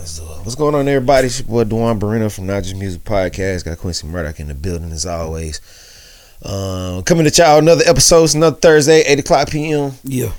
What's 0.00 0.54
going 0.54 0.74
on, 0.74 0.88
everybody? 0.88 1.26
It's 1.26 1.40
your 1.40 1.48
boy 1.48 1.64
Duan 1.64 1.98
Barino 2.00 2.34
from 2.34 2.46
Not 2.46 2.62
Just 2.62 2.74
Music 2.76 3.04
Podcast. 3.04 3.66
Got 3.66 3.76
Quincy 3.76 4.06
Murdoch 4.06 4.40
in 4.40 4.48
the 4.48 4.54
building 4.54 4.92
as 4.92 5.04
always. 5.04 5.60
Um, 6.42 7.02
coming 7.02 7.30
to 7.30 7.42
y'all 7.42 7.58
another 7.58 7.84
episode, 7.86 8.34
another 8.34 8.56
Thursday, 8.56 9.02
8 9.02 9.18
o'clock 9.18 9.50
p.m. 9.50 9.92
Yeah, 10.02 10.32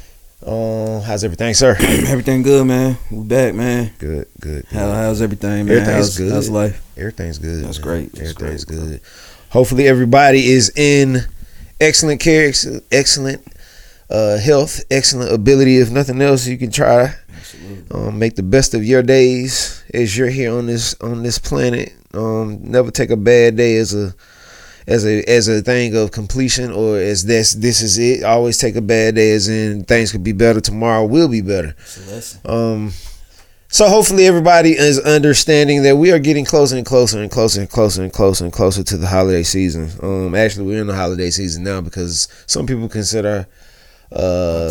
Um, 0.43 1.01
how's 1.01 1.23
everything, 1.23 1.53
sir? 1.53 1.75
everything 1.79 2.41
good, 2.41 2.65
man. 2.65 2.97
We 3.11 3.23
back, 3.23 3.53
man. 3.53 3.91
Good, 3.99 4.29
good. 4.39 4.65
How, 4.71 4.93
how's 4.93 5.21
everything, 5.21 5.67
man? 5.67 5.77
Everything's 5.77 5.95
how's, 5.95 6.17
good. 6.17 6.31
How's 6.31 6.49
life? 6.49 6.83
Everything's 6.97 7.37
good. 7.37 7.63
That's 7.63 7.77
man. 7.77 7.87
great. 7.87 8.11
That's 8.13 8.31
Everything's 8.31 8.65
great, 8.65 8.79
good. 8.79 9.01
Hopefully, 9.51 9.87
everybody 9.87 10.49
is 10.49 10.71
in 10.75 11.17
excellent 11.79 12.19
care, 12.19 12.51
excellent 12.91 13.45
uh, 14.09 14.39
health, 14.39 14.81
excellent 14.89 15.31
ability. 15.31 15.77
If 15.77 15.91
nothing 15.91 16.19
else, 16.19 16.47
you 16.47 16.57
can 16.57 16.71
try 16.71 17.13
Absolutely. 17.53 18.07
um, 18.07 18.19
make 18.19 18.35
the 18.35 18.43
best 18.43 18.73
of 18.73 18.83
your 18.85 19.03
days 19.03 19.83
as 19.93 20.17
you're 20.17 20.29
here 20.29 20.53
on 20.53 20.67
this 20.67 20.95
on 21.01 21.23
this 21.23 21.37
planet. 21.37 21.93
Um, 22.13 22.59
never 22.63 22.91
take 22.91 23.09
a 23.09 23.17
bad 23.17 23.55
day 23.57 23.77
as 23.77 23.93
a 23.93 24.13
as 24.87 25.05
a 25.05 25.23
as 25.29 25.47
a 25.47 25.61
thing 25.61 25.95
of 25.95 26.11
completion 26.11 26.71
or 26.71 26.97
as 26.97 27.25
this 27.25 27.53
this 27.53 27.81
is 27.81 27.97
it. 27.97 28.23
Always 28.23 28.57
take 28.57 28.75
a 28.75 28.81
bad 28.81 29.15
day 29.15 29.31
as 29.31 29.47
in 29.47 29.83
things 29.83 30.11
could 30.11 30.23
be 30.23 30.31
better. 30.33 30.61
Tomorrow 30.61 31.05
will 31.05 31.27
be 31.27 31.41
better. 31.41 31.75
It's 31.77 32.07
a 32.07 32.11
lesson. 32.13 32.41
Um, 32.45 32.91
so 33.67 33.87
hopefully 33.87 34.25
everybody 34.27 34.71
is 34.71 34.99
understanding 34.99 35.83
that 35.83 35.95
we 35.95 36.11
are 36.11 36.19
getting 36.19 36.43
closer 36.43 36.75
and 36.75 36.85
closer 36.85 37.21
and 37.21 37.31
closer 37.31 37.61
and 37.61 37.69
closer 37.69 38.03
and 38.03 38.11
closer 38.11 38.43
and 38.43 38.51
closer 38.51 38.83
to 38.83 38.97
the 38.97 39.07
holiday 39.07 39.43
season. 39.43 39.89
Um, 40.03 40.35
actually 40.35 40.65
we're 40.65 40.81
in 40.81 40.87
the 40.87 40.95
holiday 40.95 41.29
season 41.29 41.63
now 41.63 41.79
because 41.79 42.27
some 42.47 42.65
people 42.67 42.89
consider 42.89 43.47
uh 44.11 44.17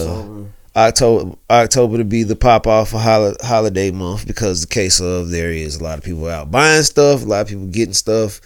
October. 0.07 0.51
October 0.89 1.37
October 1.51 1.99
to 1.99 2.05
be 2.05 2.23
the 2.23 2.37
pop 2.37 2.67
off 2.67 2.95
of 2.95 3.01
hol- 3.01 3.37
holiday 3.43 3.91
month 3.91 4.27
because 4.27 4.61
the 4.63 4.67
case 4.67 5.01
of 5.01 5.31
there 5.31 5.51
is 5.53 5.77
a 5.77 5.83
lot 5.83 5.99
of 5.99 6.05
people 6.05 6.29
out 6.29 6.51
buying 6.51 6.83
stuff, 6.83 7.23
a 7.23 7.27
lot 7.27 7.41
of 7.43 7.49
people 7.49 7.67
getting 7.67 7.95
stuff, 7.95 8.41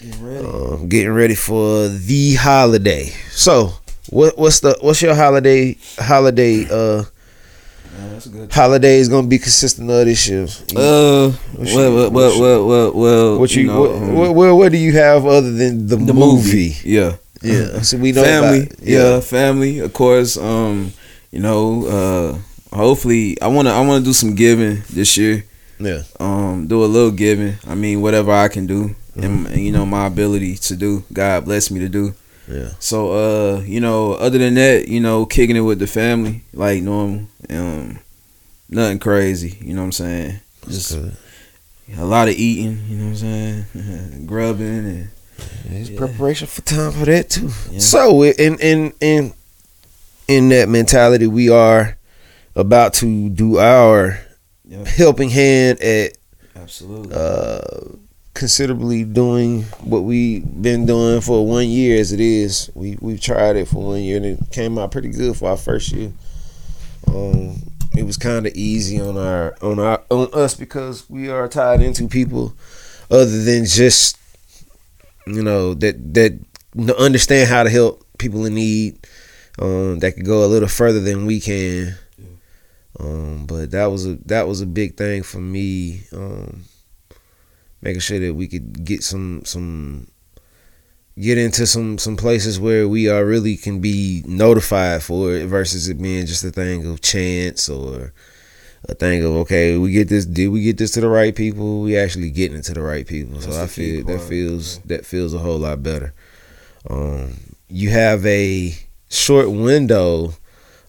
Get 0.00 0.16
ready. 0.20 0.46
um, 0.46 0.88
getting 0.88 1.12
ready 1.12 1.34
for 1.34 1.88
the 1.88 2.34
holiday. 2.34 3.06
So 3.32 3.72
what 4.10 4.36
what's 4.38 4.60
the 4.60 4.76
what's 4.80 5.00
your 5.02 5.14
holiday 5.14 5.76
holiday 5.98 6.64
uh 6.70 7.04
good. 8.30 8.52
holiday 8.52 8.96
is 8.98 9.08
gonna 9.08 9.26
be 9.26 9.38
consistent 9.38 9.90
of 9.90 10.04
this 10.06 10.28
year? 10.28 10.44
Uh, 10.76 11.30
What 11.56 11.74
well, 11.74 12.10
well, 12.10 12.10
well, 12.10 12.32
you- 12.34 12.66
well, 12.66 12.92
well, 12.92 13.38
what 13.38 13.54
you, 13.54 13.66
know, 13.66 13.80
what, 13.80 13.90
um, 13.96 14.14
what, 14.14 14.34
what, 14.34 14.54
what 14.56 14.72
do 14.72 14.78
you 14.78 14.92
have 14.92 15.26
other 15.26 15.50
than 15.52 15.86
the, 15.86 15.96
the 15.96 16.12
movie? 16.14 16.68
movie? 16.74 16.76
Yeah, 16.84 17.16
Yeah, 17.42 17.82
so 17.82 17.98
we 17.98 18.12
know 18.12 18.22
family. 18.22 18.62
about- 18.66 18.78
yeah. 18.82 19.20
family. 19.20 19.78
Of 19.80 19.92
course. 19.92 20.36
Um, 20.36 20.92
you 21.32 21.40
know, 21.40 21.86
uh, 21.86 22.76
hopefully, 22.76 23.36
I 23.42 23.48
wanna, 23.48 23.70
I 23.70 23.80
wanna 23.84 24.04
do 24.04 24.12
some 24.12 24.34
giving 24.36 24.82
this 24.92 25.16
year. 25.18 25.44
yeah, 25.80 26.02
um, 26.20 26.66
do 26.68 26.84
a 26.84 26.86
little 26.86 27.10
giving. 27.10 27.56
I 27.66 27.74
mean, 27.74 28.00
whatever 28.00 28.30
I 28.32 28.48
can 28.48 28.66
do, 28.66 28.94
Mm-hmm. 29.16 29.24
and, 29.24 29.46
and, 29.48 29.60
you 29.60 29.72
know 29.72 29.84
my 29.84 30.06
ability 30.06 30.56
to 30.56 30.74
do. 30.76 31.04
God 31.12 31.44
bless 31.44 31.70
me 31.70 31.80
to 31.80 31.88
do. 31.90 32.14
yeah. 32.48 32.70
So, 32.78 33.12
uh, 33.12 33.60
you 33.60 33.78
know, 33.78 34.14
other 34.14 34.38
than 34.38 34.54
that, 34.54 34.88
you 34.88 35.00
know, 35.00 35.26
kicking 35.26 35.54
it 35.56 35.60
with 35.60 35.80
the 35.80 35.86
family 35.86 36.44
like 36.54 36.82
normal. 36.82 37.26
Um, 37.50 37.98
nothing 38.70 38.98
crazy. 39.00 39.58
You 39.60 39.74
know 39.74 39.82
what 39.82 39.86
I'm 39.88 39.92
saying? 39.92 40.40
Just 40.66 40.92
a 41.98 42.04
lot 42.06 42.28
of 42.28 42.34
eating. 42.36 42.80
You 42.88 42.96
know 42.96 43.04
what 43.10 43.22
I'm 43.22 43.64
saying? 43.74 44.24
Grubbing 44.26 44.66
and 44.86 45.08
There's 45.68 45.90
Yeah. 45.90 45.98
preparation 45.98 46.46
for 46.46 46.62
time 46.62 46.92
for 46.92 47.04
that 47.04 47.28
too. 47.28 47.50
Yeah. 47.70 47.80
So 47.80 48.22
in 48.24 48.58
in 48.60 48.92
in 49.02 49.34
in 50.28 50.48
that 50.50 50.68
mentality, 50.68 51.26
we 51.26 51.50
are 51.50 51.96
about 52.54 52.94
to 52.94 53.28
do 53.30 53.58
our 53.58 54.18
yeah, 54.64 54.84
helping 54.86 55.30
hand 55.30 55.80
at 55.80 56.16
absolutely. 56.56 57.14
uh, 57.14 57.60
considerably 58.34 59.04
doing 59.04 59.62
what 59.84 60.00
we've 60.00 60.44
been 60.62 60.86
doing 60.86 61.20
for 61.20 61.46
one 61.46 61.68
year 61.68 62.00
as 62.00 62.12
it 62.12 62.20
is. 62.20 62.70
We 62.74 62.98
we've 63.00 63.20
tried 63.20 63.56
it 63.56 63.68
for 63.68 63.82
one 63.82 64.02
year 64.02 64.16
and 64.18 64.26
it 64.26 64.38
came 64.50 64.78
out 64.78 64.92
pretty 64.92 65.10
good 65.10 65.36
for 65.36 65.50
our 65.50 65.56
first 65.56 65.92
year. 65.92 66.12
Um, 67.08 67.56
it 67.96 68.04
was 68.04 68.16
kind 68.16 68.46
of 68.46 68.54
easy 68.54 69.00
on 69.00 69.16
our 69.18 69.54
on 69.60 69.78
our 69.78 70.02
on 70.10 70.28
us 70.32 70.54
because 70.54 71.08
we 71.10 71.28
are 71.28 71.48
tied 71.48 71.82
into 71.82 72.08
people 72.08 72.54
other 73.10 73.42
than 73.42 73.64
just 73.66 74.18
you 75.26 75.42
know 75.42 75.74
that 75.74 76.14
that 76.14 76.38
understand 76.98 77.50
how 77.50 77.62
to 77.62 77.70
help 77.70 78.04
people 78.18 78.46
in 78.46 78.54
need. 78.54 78.98
Um, 79.58 79.98
that 79.98 80.12
could 80.12 80.24
go 80.24 80.44
a 80.44 80.46
little 80.46 80.68
further 80.68 81.00
than 81.00 81.26
we 81.26 81.40
can. 81.40 81.94
Um, 82.98 83.46
but 83.46 83.70
that 83.70 83.86
was 83.86 84.06
a 84.06 84.14
that 84.26 84.46
was 84.46 84.60
a 84.60 84.66
big 84.66 84.96
thing 84.96 85.22
for 85.22 85.38
me. 85.38 86.02
Um, 86.12 86.64
making 87.80 88.00
sure 88.00 88.18
that 88.18 88.34
we 88.34 88.46
could 88.46 88.84
get 88.84 89.02
some 89.02 89.42
some 89.44 90.06
get 91.18 91.36
into 91.36 91.66
some 91.66 91.98
some 91.98 92.16
places 92.16 92.58
where 92.58 92.88
we 92.88 93.08
are 93.08 93.24
really 93.24 93.56
can 93.56 93.80
be 93.80 94.22
notified 94.26 95.02
for 95.02 95.34
it 95.34 95.46
versus 95.46 95.88
it 95.88 96.00
being 96.00 96.24
just 96.24 96.44
a 96.44 96.50
thing 96.50 96.86
of 96.86 97.02
chance 97.02 97.68
or 97.68 98.12
a 98.88 98.94
thing 98.94 99.22
of 99.22 99.32
okay 99.32 99.76
we 99.76 99.92
get 99.92 100.08
this 100.08 100.24
did 100.24 100.48
we 100.48 100.62
get 100.62 100.78
this 100.78 100.92
to 100.92 101.00
the 101.00 101.08
right 101.08 101.36
people 101.36 101.82
we 101.82 101.96
actually 101.96 102.30
getting 102.30 102.56
it 102.56 102.62
to 102.62 102.72
the 102.72 102.80
right 102.80 103.06
people 103.06 103.38
That's 103.38 103.54
so 103.54 103.62
i 103.62 103.66
feel 103.66 104.04
that 104.06 104.20
feels 104.22 104.78
that 104.80 105.04
feels 105.04 105.34
a 105.34 105.38
whole 105.38 105.58
lot 105.58 105.82
better 105.82 106.14
um 106.88 107.34
you 107.68 107.90
have 107.90 108.24
a 108.24 108.74
short 109.12 109.50
window 109.50 110.32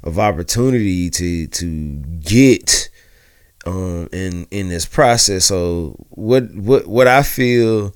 of 0.03 0.17
opportunity 0.17 1.09
to 1.09 1.47
to 1.47 1.95
get 2.21 2.89
um 3.65 4.07
in 4.11 4.47
in 4.51 4.69
this 4.69 4.85
process 4.85 5.45
so 5.45 5.95
what 6.09 6.43
what 6.55 6.87
what 6.87 7.07
i 7.07 7.21
feel 7.23 7.93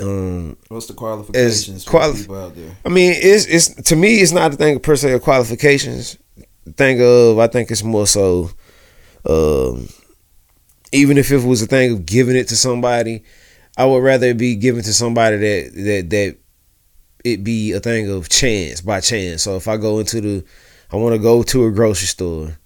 um 0.00 0.56
What's 0.68 0.86
the 0.86 0.94
qualifications 0.94 1.84
for 1.84 1.90
quali- 1.90 2.18
people 2.20 2.36
out 2.36 2.54
there? 2.56 2.76
i 2.84 2.88
mean 2.88 3.12
it's 3.16 3.46
it's 3.46 3.68
to 3.88 3.96
me 3.96 4.16
it's 4.20 4.32
not 4.32 4.54
a 4.54 4.56
thing 4.56 4.78
per 4.80 4.96
se 4.96 5.12
of 5.12 5.22
qualifications 5.22 6.18
thing 6.76 7.00
of 7.00 7.38
i 7.38 7.46
think 7.46 7.70
it's 7.70 7.82
more 7.84 8.06
so 8.06 8.50
um 9.28 9.88
even 10.92 11.18
if 11.18 11.30
it 11.32 11.42
was 11.44 11.62
a 11.62 11.66
thing 11.66 11.92
of 11.92 12.06
giving 12.06 12.36
it 12.36 12.48
to 12.48 12.56
somebody 12.56 13.22
i 13.76 13.84
would 13.84 14.02
rather 14.02 14.28
it 14.28 14.38
be 14.38 14.54
given 14.56 14.82
to 14.82 14.92
somebody 14.92 15.36
that 15.36 15.70
that 15.74 16.10
that 16.10 16.36
it 17.26 17.42
be 17.44 17.72
a 17.72 17.80
thing 17.80 18.10
of 18.10 18.28
chance 18.28 18.80
by 18.80 19.00
chance 19.00 19.42
so 19.42 19.56
if 19.56 19.66
i 19.68 19.76
go 19.76 19.98
into 19.98 20.20
the 20.20 20.44
i 20.92 20.96
want 20.96 21.14
to 21.14 21.18
go 21.18 21.42
to 21.42 21.66
a 21.66 21.70
grocery 21.70 22.06
store 22.06 22.56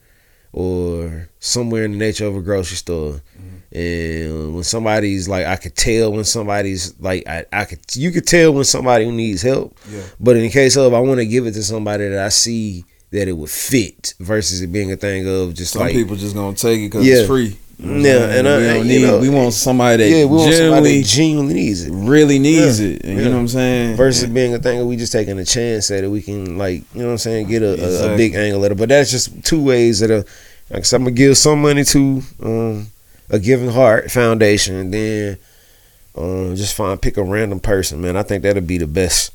or 0.53 1.28
somewhere 1.38 1.84
in 1.84 1.93
the 1.93 1.98
nature 1.98 2.26
of 2.26 2.34
a 2.37 2.41
grocery 2.41 2.76
store. 2.76 3.12
Mm-hmm. 3.12 3.56
And 3.78 4.54
when 4.54 4.65
somebody's 4.65 5.28
like, 5.28 5.47
I 5.47 5.56
could 5.56 5.76
tell 5.76 6.12
when 6.12 6.25
somebody's 6.25 6.98
like, 6.98 7.26
I, 7.28 7.44
I 7.53 7.65
could, 7.66 7.78
you 7.94 8.10
could 8.10 8.26
tell 8.26 8.53
when 8.53 8.65
somebody 8.65 9.04
who 9.04 9.12
needs 9.12 9.43
help. 9.43 9.78
Yeah. 9.88 10.03
But 10.19 10.37
in 10.37 10.43
the 10.43 10.50
case 10.50 10.77
of, 10.77 10.92
I 10.92 10.98
want 11.00 11.21
to 11.21 11.27
give 11.27 11.47
it 11.47 11.53
to 11.53 11.62
somebody 11.62 12.09
that 12.09 12.19
I 12.19 12.31
see 12.31 12.84
that 13.12 13.28
it 13.28 13.32
would 13.32 13.50
fit 13.50 14.15
versus 14.19 14.60
it 14.60 14.72
being 14.72 14.91
a 14.91 14.97
thing 14.97 15.27
of 15.28 15.54
just 15.54 15.72
Some 15.75 15.82
like, 15.82 15.92
people 15.92 16.16
just 16.16 16.34
gonna 16.34 16.56
take 16.56 16.81
it 16.81 16.87
because 16.87 17.06
Yeah. 17.06 17.19
it's 17.19 17.28
free. 17.28 17.56
You 17.82 17.86
know 17.86 17.92
what 17.92 17.98
I'm 17.98 18.04
Yeah, 18.04 18.38
and 18.38 18.48
I- 18.48 18.56
we 18.58 18.64
don't 18.64 18.86
need. 18.88 19.02
know, 19.02 19.18
we 19.18 19.28
want 19.30 19.54
somebody 19.54 20.02
that 20.04 20.10
yeah, 20.10 20.24
we 20.26 20.36
want 20.36 20.54
somebody 20.54 21.02
genuinely 21.02 21.02
that 21.02 21.08
genuinely 21.08 21.54
needs 21.54 21.82
it. 21.86 21.91
really 21.92 22.38
needs 22.38 22.80
Yeah, 22.80 22.86
it. 22.88 23.03
And 23.04 23.12
yeah. 23.15 23.18
You 23.22 23.24
know 23.30 23.34
what 23.36 23.41
I'm 23.41 23.48
saying? 23.48 23.97
Versus 23.97 24.28
being 24.28 24.54
a 24.54 24.59
thing 24.59 24.80
of 24.80 24.86
we 24.86 24.97
just 24.97 25.12
taking 25.12 25.38
a 25.38 25.44
chance 25.44 25.91
at 25.91 26.04
it, 26.04 26.09
we 26.09 26.21
can 26.22 26.59
like 26.59 26.82
you 26.94 27.00
know 27.00 27.06
what 27.06 27.12
I'm 27.12 27.18
saying, 27.18 27.48
get 27.48 27.62
a, 27.62 28.09
a, 28.10 28.15
a 28.15 28.16
big 28.16 28.34
angle 28.34 28.65
at 28.65 28.72
it. 28.72 28.78
But 28.78 28.88
that's 28.91 29.10
just 29.10 29.42
two 29.44 29.62
ways 29.62 30.00
that 30.00 30.10
are 30.10 30.24
like 30.71 30.84
so 30.84 30.97
I'm 30.97 31.04
gonna 31.04 31.12
give 31.12 31.36
some 31.38 31.62
money 31.62 31.84
to 31.84 32.22
um, 32.42 32.86
a 33.30 33.38
Giving 33.38 33.71
Heart 33.71 34.10
Foundation, 34.10 34.77
and 34.77 34.92
then 34.94 35.38
um, 36.16 36.56
just 36.56 36.74
find 36.74 37.00
pick 37.00 37.16
a 37.16 37.22
random 37.22 37.60
person. 37.60 38.00
Man, 38.03 38.16
I 38.16 38.22
think 38.24 38.42
that'll 38.42 38.60
be 38.62 38.78
the 38.78 38.86
best 38.86 39.32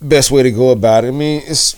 best 0.00 0.30
way 0.30 0.42
to 0.44 0.50
go 0.52 0.70
about 0.70 1.04
it. 1.04 1.08
I 1.08 1.10
mean, 1.10 1.42
it's 1.46 1.74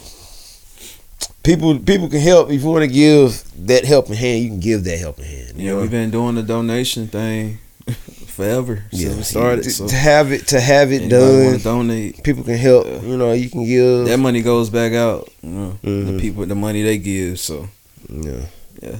people 1.46 1.78
people 1.78 2.08
can 2.08 2.20
help 2.20 2.50
if 2.50 2.60
you 2.62 2.68
want 2.68 2.82
to 2.82 2.88
give 2.92 3.42
that 3.66 3.84
helping 3.84 4.16
hand. 4.16 4.42
You 4.42 4.48
can 4.50 4.60
give 4.60 4.84
that 4.84 4.98
helping 4.98 5.24
hand. 5.24 5.52
You 5.56 5.64
yeah, 5.64 5.70
know? 5.72 5.80
we've 5.80 5.90
been 5.90 6.10
doing 6.10 6.34
the 6.34 6.42
donation 6.42 7.08
thing 7.08 7.58
forever 8.26 8.84
since 8.92 9.16
we 9.16 9.22
started. 9.22 9.62
to, 9.64 9.70
So 9.70 9.88
to 9.88 9.94
have 9.94 10.32
it 10.32 10.48
to 10.48 10.60
have 10.60 10.92
it 10.92 11.08
done. 11.08 11.58
donate? 11.60 12.22
People 12.22 12.44
can 12.44 12.58
help. 12.58 12.86
Yeah. 12.86 13.00
You 13.02 13.16
know, 13.16 13.32
you 13.32 13.48
can 13.48 13.64
give. 13.64 14.06
That 14.08 14.18
money 14.18 14.42
goes 14.42 14.68
back 14.70 14.92
out. 14.92 15.28
You 15.42 15.50
know, 15.50 15.78
Mhm. 15.82 16.06
the 16.12 16.20
people, 16.20 16.44
the 16.46 16.54
money 16.54 16.82
they 16.82 16.98
give. 16.98 17.38
So 17.40 17.68
Yeah. 18.10 18.46
Yeah. 18.82 18.96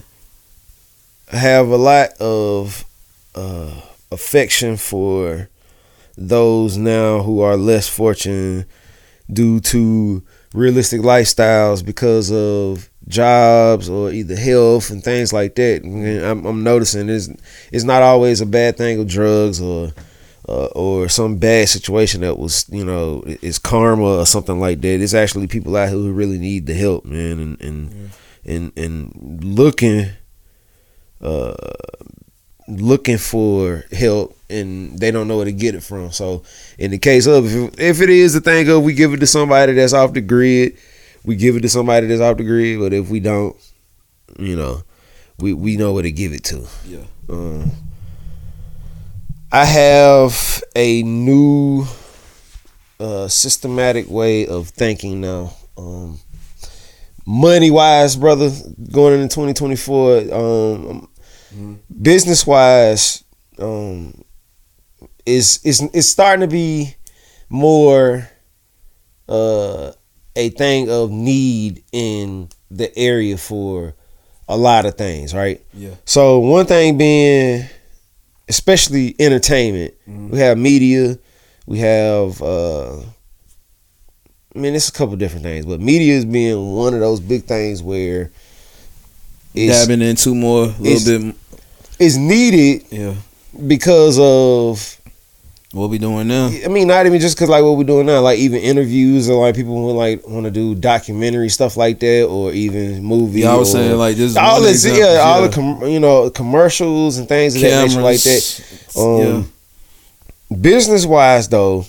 I 1.33 1.37
have 1.39 1.69
a 1.69 1.77
lot 1.77 2.11
of 2.21 2.85
uh, 3.35 3.71
affection 4.11 4.77
for 4.77 5.49
those 6.17 6.77
now 6.79 7.23
who 7.23 7.41
are 7.41 7.57
less 7.57 7.89
fortunate 7.89 8.65
due 9.31 9.61
to 9.61 10.23
realistic 10.57 11.03
lifestyles 11.03 11.85
because 11.85 12.33
of 12.33 12.91
jobs 13.09 13.89
or 13.89 14.11
either 14.11 14.35
health 14.35 14.91
and 14.91 15.05
things 15.05 15.33
like 15.33 15.55
that. 15.57 15.85
I'm, 15.85 16.45
I'm 16.45 16.63
noticing 16.65 17.09
it's 17.09 17.29
it's 17.71 17.85
not 17.85 18.03
always 18.03 18.41
a 18.41 18.47
bad 18.47 18.77
thing 18.77 18.99
of 18.99 19.07
drugs 19.07 19.61
or 19.61 19.93
uh, 20.49 20.67
or 20.67 21.09
some 21.09 21.37
bad 21.37 21.69
situation 21.69 22.23
that 22.23 22.39
was 22.39 22.67
you 22.71 22.85
know 22.85 23.23
is 23.43 23.59
karma 23.59 24.19
or 24.19 24.27
something 24.27 24.59
like 24.59 24.81
that. 24.81 25.01
It's 25.01 25.15
actually 25.15 25.47
people 25.47 25.77
out 25.77 25.89
here 25.91 25.99
who 25.99 26.13
really 26.13 26.39
need 26.39 26.67
the 26.67 26.75
help, 26.75 27.05
man, 27.05 27.39
and 27.39 27.61
and 27.61 28.11
and, 28.45 28.73
and 28.79 29.45
looking 29.45 30.09
uh 31.21 31.55
looking 32.69 33.19
for 33.19 33.85
help 33.93 34.37
and 34.49 34.99
they 34.99 35.11
don't 35.11 35.29
know 35.29 35.37
where 35.37 35.45
to 35.45 35.53
get 35.53 35.75
it 35.75 35.83
from. 35.83 36.11
So 36.13 36.43
in 36.79 36.91
the 36.91 36.99
case 36.99 37.27
of 37.27 37.47
if, 37.47 37.81
if 37.81 38.01
it 38.01 38.11
is 38.11 38.35
a 38.35 38.41
thing 38.41 38.69
of 38.69 38.83
we 38.83 38.95
give 38.95 39.13
it 39.13 39.19
to 39.19 39.27
somebody 39.27 39.73
that's 39.73 39.93
off 39.93 40.13
the 40.13 40.21
grid, 40.21 40.77
we 41.25 41.37
give 41.37 41.57
it 41.57 41.61
to 41.61 41.69
somebody 41.69 42.07
that's 42.07 42.21
off 42.21 42.37
the 42.37 42.45
grid. 42.45 42.79
But 42.81 42.93
if 42.93 43.09
we 43.09 43.21
don't, 43.21 43.57
you 44.39 44.57
know, 44.57 44.83
we 45.39 45.53
we 45.53 45.77
know 45.77 45.93
where 45.93 46.03
to 46.03 46.13
give 46.13 46.33
it 46.33 46.45
to. 46.45 46.67
Yeah. 46.87 47.05
Um, 47.29 47.71
I 49.53 49.65
have 49.65 50.63
a 50.75 51.03
new 51.03 51.87
uh, 52.99 53.29
systematic 53.29 54.09
way 54.09 54.47
of 54.47 54.69
thinking 54.69 55.21
now. 55.21 55.55
Um, 55.77 56.21
money 57.27 57.71
wise, 57.71 58.17
brother, 58.17 58.51
going 58.91 59.21
into 59.21 59.35
2024, 59.35 60.35
um, 60.35 61.09
business 62.03 62.47
wise, 62.47 63.25
um, 63.59 64.23
is 65.25 65.61
is 65.65 65.83
is 65.93 66.11
starting 66.11 66.41
to 66.43 66.47
be 66.53 66.95
more 67.49 68.29
uh, 69.29 69.93
a 70.35 70.49
thing 70.51 70.91
of 70.91 71.11
need 71.11 71.83
in 71.93 72.49
the 72.71 72.97
area 72.99 73.37
for 73.37 73.95
a 74.49 74.57
lot 74.57 74.87
of 74.87 74.95
things, 74.97 75.35
right? 75.35 75.61
Yeah. 75.75 75.91
So 76.05 76.39
one 76.39 76.67
thing 76.67 76.97
being, 76.99 77.65
especially 78.49 79.15
entertainment, 79.19 79.95
we 80.07 80.39
have 80.39 80.59
media, 80.59 81.19
we 81.67 81.79
have. 81.81 82.41
uh 82.43 83.01
I 84.55 84.59
mean, 84.59 84.75
it's 84.75 84.89
a 84.89 84.93
couple 84.93 85.15
different 85.17 85.45
things, 85.45 85.67
but 85.67 85.81
media 85.83 86.15
is 86.15 86.25
being 86.25 86.73
one 86.73 86.95
of 86.95 87.01
those 87.01 87.21
big 87.21 87.45
things 87.45 87.83
where 87.83 88.31
it's, 89.53 89.87
Dabbing 89.87 90.01
into 90.01 90.35
more 90.35 90.65
a 90.65 90.67
little 90.81 91.23
bit. 91.33 91.37
It's 91.99 92.17
needed 92.17 92.85
Yeah. 92.91 93.15
because 93.67 94.19
of 94.19 94.99
What 95.73 95.91
we 95.91 95.99
doing 95.99 96.29
now? 96.29 96.47
I 96.65 96.69
mean, 96.69 96.89
not 96.89 97.05
even 97.07 97.21
just 97.21 97.37
because 97.37 97.49
like 97.51 97.63
what 97.63 97.77
we're 97.77 97.85
doing 97.85 98.07
now, 98.07 98.21
like 98.21 98.39
even 98.39 98.61
interviews 98.61 99.29
or 99.29 99.45
like 99.45 99.55
people 99.57 99.75
who 99.77 99.93
like 99.93 100.27
want 100.27 100.45
to 100.45 100.51
do 100.51 100.75
documentary 100.75 101.49
stuff 101.51 101.77
like 101.77 101.99
that, 102.01 102.25
or 102.27 102.53
even 102.53 103.03
movie. 103.05 103.41
Yeah, 103.41 103.53
I 103.53 103.57
was 103.57 103.71
or- 103.75 103.79
saying 103.79 103.99
like 103.99 104.17
this. 104.17 104.31
is 104.31 104.37
all 104.39 104.61
this, 104.63 104.85
example, 104.85 105.01
yeah, 105.15 105.19
all 105.21 105.43
the 105.43 105.49
com- 105.51 105.83
you 105.87 106.01
know 106.01 106.31
commercials 106.31 107.19
and 107.19 107.29
things 107.29 107.55
of 107.57 107.61
that 107.63 107.89
nature 107.89 108.01
like 108.01 108.21
that. 108.23 108.93
Um, 108.97 109.53
Business 110.61 111.05
wise, 111.05 111.49
though, 111.49 111.85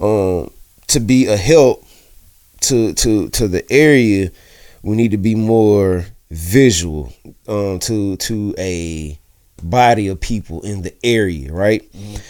um, 0.00 0.50
to 0.88 0.98
be 1.00 1.26
a 1.26 1.36
help 1.36 1.84
to 2.62 2.92
to 2.94 3.28
to 3.30 3.46
the 3.48 3.64
area, 3.72 4.30
we 4.82 4.96
need 4.96 5.12
to 5.12 5.16
be 5.18 5.34
more 5.36 6.04
visual 6.30 7.12
um, 7.46 7.78
to 7.78 8.16
to 8.16 8.54
a 8.58 9.16
body 9.62 10.08
of 10.08 10.20
people 10.20 10.60
in 10.62 10.82
the 10.82 10.94
area, 11.04 11.52
right? 11.52 11.82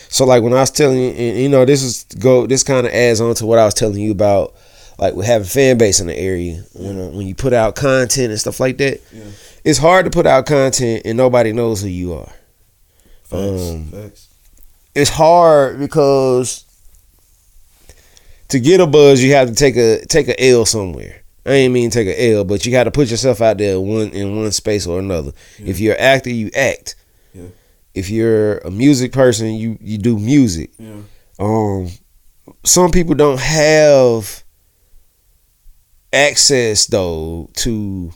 So 0.09 0.25
like 0.25 0.43
when 0.43 0.53
I 0.53 0.61
was 0.61 0.71
telling 0.71 0.99
you, 0.99 1.11
and, 1.11 1.39
you 1.39 1.49
know, 1.49 1.65
this 1.65 1.83
is 1.83 2.05
go 2.19 2.47
this 2.47 2.63
kind 2.63 2.87
of 2.87 2.93
adds 2.93 3.21
on 3.21 3.35
to 3.37 3.47
what 3.47 3.59
I 3.59 3.65
was 3.65 3.75
telling 3.75 4.01
you 4.01 4.13
about, 4.13 4.55
like 4.99 5.15
with 5.15 5.27
having 5.27 5.47
fan 5.47 5.79
base 5.79 6.01
in 6.01 6.07
the 6.07 6.17
area. 6.17 6.63
You 6.75 6.93
know, 6.93 7.09
when 7.09 7.27
you 7.27 7.35
put 7.35 7.53
out 7.53 7.75
content 7.75 8.31
and 8.31 8.41
stuff 8.41 8.61
like 8.61 8.79
that, 8.79 9.01
it's 9.65 9.79
hard 9.79 10.05
to 10.05 10.11
put 10.11 10.27
out 10.27 10.47
content 10.47 11.03
and 11.05 11.17
nobody 11.17 11.53
knows 11.53 11.83
who 11.83 11.89
you 11.89 12.15
are. 12.15 12.33
Um, 13.33 13.87
Facts. 13.87 14.29
it's 14.95 15.11
hard 15.11 15.81
because 15.81 16.65
to 18.49 18.61
get 18.61 18.81
a 18.81 18.87
buzz, 18.87 19.23
you 19.23 19.33
have 19.35 19.49
to 19.49 19.55
take 19.55 19.77
a 19.77 20.05
take 20.07 20.29
a 20.29 20.41
L 20.51 20.65
somewhere. 20.65 21.23
I 21.45 21.51
ain't 21.51 21.75
mean 21.75 21.91
take 21.91 22.09
a 22.09 22.33
L, 22.35 22.45
but 22.45 22.67
you 22.67 22.73
got 22.73 22.85
to 22.85 22.91
put 22.91 23.11
yourself 23.11 23.41
out 23.41 23.59
there 23.59 23.81
one 23.81 24.09
in 24.11 24.37
one 24.37 24.51
space 24.53 24.87
or 24.87 24.99
another. 24.99 25.33
If 25.59 25.79
you're 25.79 25.95
an 25.95 26.01
actor, 26.01 26.31
you 26.31 26.51
act. 26.57 26.97
If 27.97 28.11
you're 28.11 28.59
a 28.59 28.71
music 28.71 29.11
person, 29.11 29.55
you 29.55 29.79
you 29.81 29.99
do 29.99 30.19
music. 30.19 30.71
Yeah. 30.79 31.01
Um, 31.39 31.89
some 32.65 32.91
people 32.91 33.15
don't 33.15 33.41
have 33.41 34.45
access 36.13 36.87
though 36.87 37.51
to 37.55 38.13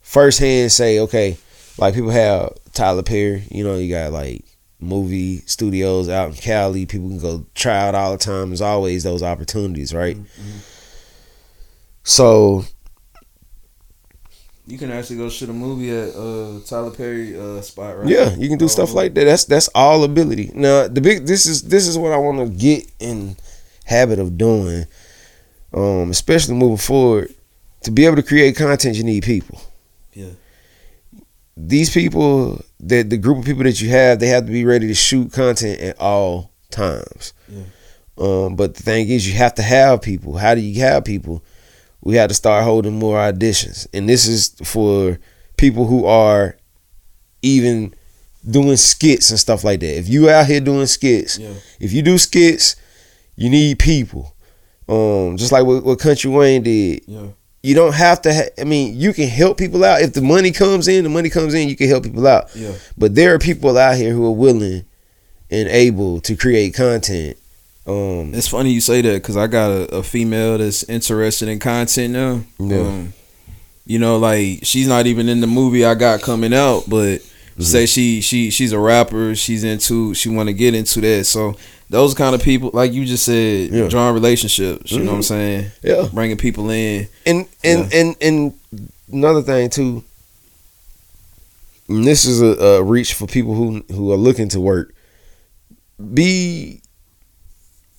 firsthand 0.00 0.72
say, 0.72 0.98
okay, 1.00 1.36
like 1.78 1.94
people 1.94 2.10
have 2.10 2.54
Tyler 2.72 3.02
Perry. 3.02 3.44
You 3.50 3.64
know, 3.64 3.76
you 3.76 3.90
got 3.92 4.12
like 4.12 4.44
movie 4.80 5.38
studios 5.46 6.08
out 6.08 6.28
in 6.30 6.34
Cali. 6.34 6.86
People 6.86 7.08
can 7.08 7.18
go 7.18 7.46
try 7.54 7.76
out 7.76 7.94
all 7.94 8.12
the 8.12 8.18
time. 8.18 8.48
There's 8.48 8.60
always 8.62 9.02
those 9.02 9.22
opportunities, 9.22 9.92
right? 9.94 10.16
So 12.02 12.64
You 14.68 14.78
can 14.78 14.90
actually 14.90 15.16
go 15.18 15.28
shoot 15.28 15.48
a 15.48 15.52
movie 15.52 15.90
at 15.90 16.14
uh, 16.14 16.58
Tyler 16.66 16.90
Perry 16.90 17.38
uh, 17.38 17.60
spot, 17.62 17.98
right? 17.98 18.08
Yeah, 18.08 18.34
you 18.34 18.48
can 18.48 18.58
do 18.58 18.66
stuff 18.66 18.90
Oh. 18.90 18.94
like 18.96 19.14
that. 19.14 19.24
That's 19.24 19.44
that's 19.44 19.68
all 19.74 20.02
ability. 20.02 20.50
Now 20.54 20.88
the 20.88 21.00
big 21.00 21.24
this 21.26 21.46
is 21.46 21.62
this 21.62 21.86
is 21.86 21.96
what 21.96 22.12
I 22.12 22.16
want 22.16 22.38
to 22.38 22.48
get 22.58 22.90
in 22.98 23.36
habit 23.84 24.18
of 24.18 24.36
doing, 24.36 24.86
um, 25.72 26.10
especially 26.10 26.54
moving 26.54 26.78
forward. 26.78 27.32
To 27.82 27.92
be 27.92 28.04
able 28.06 28.16
to 28.16 28.22
create 28.24 28.56
content, 28.56 28.96
you 28.96 29.04
need 29.04 29.22
people. 29.22 29.60
Yeah. 30.12 30.30
These 31.56 31.90
people, 31.94 32.60
that 32.80 33.08
the 33.08 33.16
group 33.16 33.38
of 33.38 33.44
people 33.44 33.62
that 33.62 33.80
you 33.80 33.88
have, 33.90 34.18
they 34.18 34.26
have 34.28 34.46
to 34.46 34.52
be 34.52 34.64
ready 34.64 34.88
to 34.88 34.94
shoot 34.94 35.32
content 35.32 35.80
at 35.80 35.98
all 36.00 36.50
times. 36.70 37.32
Yeah. 37.48 37.62
Um, 38.18 38.56
but 38.56 38.74
the 38.74 38.82
thing 38.82 39.08
is, 39.08 39.28
you 39.28 39.34
have 39.36 39.54
to 39.54 39.62
have 39.62 40.02
people. 40.02 40.36
How 40.36 40.54
do 40.56 40.60
you 40.60 40.80
have 40.82 41.04
people? 41.04 41.44
We 42.06 42.14
had 42.14 42.28
to 42.28 42.34
start 42.34 42.62
holding 42.64 42.98
more 42.98 43.18
auditions, 43.18 43.88
and 43.92 44.08
this 44.08 44.26
is 44.26 44.54
for 44.62 45.18
people 45.56 45.86
who 45.86 46.04
are 46.06 46.56
even 47.42 47.94
doing 48.48 48.76
skits 48.76 49.30
and 49.30 49.40
stuff 49.40 49.64
like 49.64 49.80
that. 49.80 49.98
If 49.98 50.08
you 50.08 50.30
out 50.30 50.46
here 50.46 50.60
doing 50.60 50.86
skits, 50.86 51.36
Yeah. 51.36 51.54
if 51.80 51.92
you 51.92 52.02
do 52.02 52.16
skits, 52.16 52.76
you 53.34 53.50
need 53.50 53.80
people. 53.80 54.34
Um, 54.88 55.36
just 55.36 55.50
like 55.50 55.64
what, 55.66 55.82
what 55.84 55.98
Country 55.98 56.30
Wayne 56.30 56.62
did. 56.62 57.02
Yeah. 57.08 57.26
You 57.64 57.74
don't 57.74 57.94
have 57.94 58.22
to. 58.22 58.32
Ha- 58.32 58.50
I 58.56 58.62
mean, 58.62 58.94
you 58.96 59.12
can 59.12 59.28
help 59.28 59.58
people 59.58 59.82
out 59.84 60.00
if 60.00 60.12
the 60.12 60.22
money 60.22 60.52
comes 60.52 60.86
in. 60.86 61.02
The 61.02 61.10
money 61.10 61.28
comes 61.28 61.54
in. 61.54 61.68
You 61.68 61.74
can 61.74 61.88
help 61.88 62.04
people 62.04 62.24
out. 62.28 62.54
Yeah. 62.54 62.70
But 62.96 63.16
there 63.16 63.34
are 63.34 63.40
people 63.40 63.76
out 63.76 63.96
here 63.96 64.12
who 64.12 64.24
are 64.26 64.30
willing 64.30 64.84
and 65.50 65.68
able 65.68 66.20
to 66.20 66.36
create 66.36 66.72
content. 66.74 67.36
Um, 67.86 68.34
It's 68.34 68.48
funny 68.48 68.72
you 68.72 68.80
say 68.80 69.00
that 69.02 69.14
because 69.22 69.36
I 69.36 69.46
got 69.46 69.70
a, 69.70 69.96
a 69.96 70.02
female 70.02 70.58
that's 70.58 70.82
interested 70.84 71.48
in 71.48 71.58
content 71.58 72.12
now. 72.12 72.40
Yeah. 72.58 72.80
Um, 72.80 73.12
you 73.84 73.98
know, 74.00 74.18
like 74.18 74.60
she's 74.64 74.88
not 74.88 75.06
even 75.06 75.28
in 75.28 75.40
the 75.40 75.46
movie 75.46 75.84
I 75.84 75.94
got 75.94 76.22
coming 76.22 76.52
out, 76.54 76.84
but 76.88 77.20
Mm-hmm. 77.56 77.62
say 77.64 77.86
she 77.86 78.20
she 78.20 78.50
she's 78.50 78.72
a 78.72 78.78
rapper. 78.78 79.34
She's 79.34 79.64
into 79.64 80.12
she 80.12 80.28
want 80.28 80.48
to 80.50 80.52
get 80.52 80.74
into 80.74 81.00
that. 81.00 81.24
So 81.24 81.56
those 81.88 82.12
kind 82.12 82.34
of 82.34 82.42
people, 82.42 82.70
like 82.74 82.92
you 82.92 83.06
just 83.06 83.24
said, 83.24 83.70
Yeah. 83.70 83.88
drawing 83.88 84.12
relationships. 84.12 84.92
You 84.92 84.98
know 84.98 85.12
what 85.12 85.14
I'm 85.14 85.20
Mhm. 85.20 85.24
saying? 85.24 85.70
yeah. 85.82 86.06
Bringing 86.12 86.36
people 86.36 86.68
in. 86.68 87.08
and 87.24 87.46
and 87.64 87.90
and 87.94 88.14
and 88.20 88.52
another 89.10 89.40
thing 89.40 89.70
too. 89.70 90.04
This 91.88 92.26
is 92.26 92.42
a, 92.42 92.58
a 92.62 92.82
reach 92.82 93.14
for 93.14 93.26
people 93.26 93.54
who 93.54 93.82
who 93.90 94.12
are 94.12 94.16
looking 94.18 94.48
to 94.50 94.60
work. 94.60 94.92
Be 96.12 96.82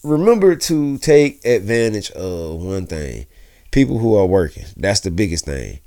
remember 0.04 0.56
to 0.56 0.98
take 1.00 1.44
advantage 1.46 2.12
of 2.12 2.62
one 2.64 2.86
thing. 2.88 3.26
People 3.72 3.98
who 4.00 4.16
are 4.16 4.26
working. 4.26 4.64
That's 4.78 5.02
the 5.02 5.12
biggest 5.12 5.46
thing. 5.46 5.80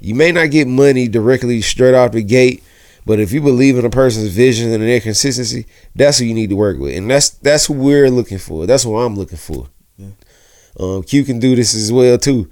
You 0.00 0.14
may 0.14 0.32
not 0.32 0.50
get 0.50 0.66
money 0.66 1.08
directly 1.08 1.60
straight 1.62 1.94
off 1.94 2.12
the 2.12 2.22
gate, 2.22 2.62
but 3.06 3.20
if 3.20 3.32
you 3.32 3.40
believe 3.40 3.78
in 3.78 3.84
a 3.84 3.90
person's 3.90 4.28
vision 4.28 4.70
and 4.72 4.82
their 4.82 5.00
consistency, 5.00 5.66
that's 5.94 6.18
who 6.18 6.24
you 6.26 6.34
need 6.34 6.50
to 6.50 6.56
work 6.56 6.78
with, 6.78 6.96
and 6.96 7.10
that's 7.10 7.30
that's 7.30 7.66
who 7.66 7.74
we're 7.74 8.10
looking 8.10 8.38
for. 8.38 8.66
That's 8.66 8.84
what 8.84 8.98
I'm 8.98 9.14
looking 9.14 9.38
for. 9.38 9.68
Um, 10.78 11.02
Q 11.02 11.24
can 11.24 11.38
do 11.38 11.56
this 11.56 11.74
as 11.74 11.90
well 11.92 12.18
too. 12.18 12.50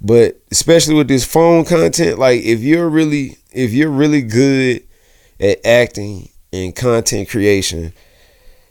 But 0.00 0.40
especially 0.50 0.94
with 0.94 1.08
this 1.08 1.24
phone 1.24 1.64
content, 1.64 2.18
like 2.18 2.42
if 2.42 2.60
you're 2.60 2.88
really 2.88 3.38
if 3.52 3.72
you're 3.72 3.90
really 3.90 4.22
good 4.22 4.82
at 5.40 5.64
acting 5.64 6.28
and 6.52 6.74
content 6.74 7.28
creation, 7.28 7.92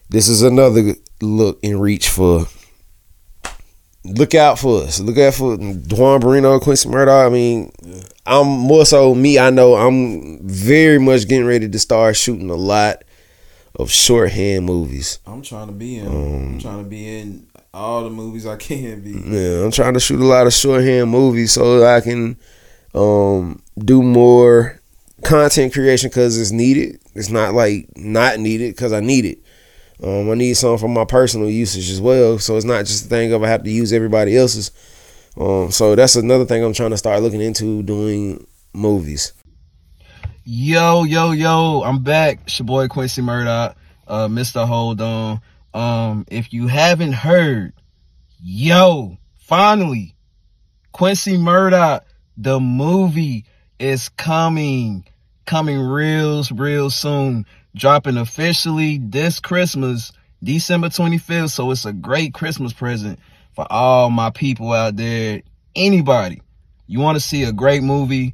this 0.09 0.27
is 0.29 0.41
another 0.41 0.93
look 1.21 1.59
and 1.63 1.81
reach 1.81 2.09
for. 2.09 2.45
Look 4.03 4.35
out 4.35 4.57
for 4.57 4.83
us. 4.83 5.01
Look 5.01 5.17
out 5.17 5.33
for 5.33 5.57
Duan 5.57 6.21
Barino, 6.21 6.61
Quincy 6.61 6.87
Murdoch. 6.87 7.25
I 7.25 7.29
mean, 7.29 7.71
I'm 8.25 8.47
more 8.47 8.85
so 8.85 9.13
me. 9.13 9.37
I 9.37 9.49
know 9.49 9.75
I'm 9.75 10.47
very 10.47 10.97
much 10.97 11.27
getting 11.27 11.45
ready 11.45 11.67
to 11.67 11.79
start 11.79 12.15
shooting 12.15 12.49
a 12.49 12.55
lot 12.55 13.03
of 13.75 13.91
shorthand 13.91 14.65
movies. 14.65 15.19
I'm 15.27 15.41
trying 15.41 15.67
to 15.67 15.73
be 15.73 15.97
in. 15.97 16.07
Um, 16.07 16.53
I'm 16.53 16.59
trying 16.59 16.83
to 16.83 16.89
be 16.89 17.19
in 17.19 17.47
all 17.73 18.03
the 18.03 18.09
movies 18.09 18.45
I 18.45 18.55
can 18.57 19.01
be. 19.01 19.11
Yeah, 19.11 19.63
I'm 19.65 19.71
trying 19.71 19.93
to 19.93 19.99
shoot 19.99 20.21
a 20.21 20.25
lot 20.25 20.47
of 20.47 20.53
shorthand 20.53 21.09
movies 21.09 21.51
so 21.51 21.85
I 21.85 22.01
can 22.01 22.37
um, 22.95 23.61
do 23.77 24.01
more 24.01 24.79
content 25.23 25.73
creation 25.73 26.09
because 26.09 26.39
it's 26.39 26.51
needed. 26.51 26.99
It's 27.13 27.29
not 27.29 27.53
like 27.53 27.89
not 27.95 28.39
needed 28.39 28.75
because 28.75 28.93
I 28.93 28.99
need 28.99 29.25
it. 29.25 29.39
Um, 30.01 30.29
I 30.29 30.35
need 30.35 30.53
something 30.53 30.77
for 30.77 30.87
my 30.87 31.05
personal 31.05 31.49
usage 31.49 31.89
as 31.89 31.99
well. 31.99 32.37
So 32.39 32.55
it's 32.55 32.65
not 32.65 32.85
just 32.85 33.05
a 33.05 33.09
thing 33.09 33.33
of 33.33 33.43
I 33.43 33.49
have 33.49 33.63
to 33.63 33.71
use 33.71 33.91
everybody 33.91 34.37
else's. 34.37 34.71
Um, 35.39 35.71
so 35.71 35.95
that's 35.95 36.15
another 36.15 36.45
thing 36.45 36.63
I'm 36.63 36.73
trying 36.73 36.91
to 36.91 36.97
start 36.97 37.21
looking 37.21 37.41
into 37.41 37.83
doing 37.83 38.45
movies. 38.73 39.33
Yo, 40.43 41.03
yo, 41.03 41.31
yo, 41.31 41.83
I'm 41.83 42.03
back. 42.03 42.39
It's 42.43 42.59
your 42.59 42.65
boy 42.65 42.87
Quincy 42.87 43.21
Murdoch, 43.21 43.75
uh, 44.07 44.27
Mr. 44.27 44.65
Hold 44.65 45.01
On. 45.01 45.41
Um, 45.73 46.25
if 46.29 46.53
you 46.53 46.67
haven't 46.67 47.13
heard, 47.13 47.73
yo, 48.41 49.17
finally, 49.35 50.15
Quincy 50.91 51.37
Murdoch, 51.37 52.05
the 52.37 52.59
movie 52.59 53.45
is 53.77 54.09
coming, 54.09 55.05
coming 55.45 55.79
real, 55.79 56.43
real 56.51 56.89
soon, 56.89 57.45
dropping 57.77 58.17
officially 58.17 58.97
this 58.97 59.39
Christmas, 59.39 60.11
December 60.43 60.89
25th. 60.89 61.51
So 61.51 61.71
it's 61.71 61.85
a 61.85 61.93
great 61.93 62.33
Christmas 62.33 62.73
present 62.73 63.19
for 63.55 63.65
all 63.69 64.09
my 64.09 64.29
people 64.29 64.73
out 64.73 64.95
there. 64.95 65.41
Anybody, 65.75 66.41
you 66.87 66.99
want 66.99 67.15
to 67.15 67.19
see 67.19 67.43
a 67.43 67.51
great 67.51 67.83
movie? 67.83 68.33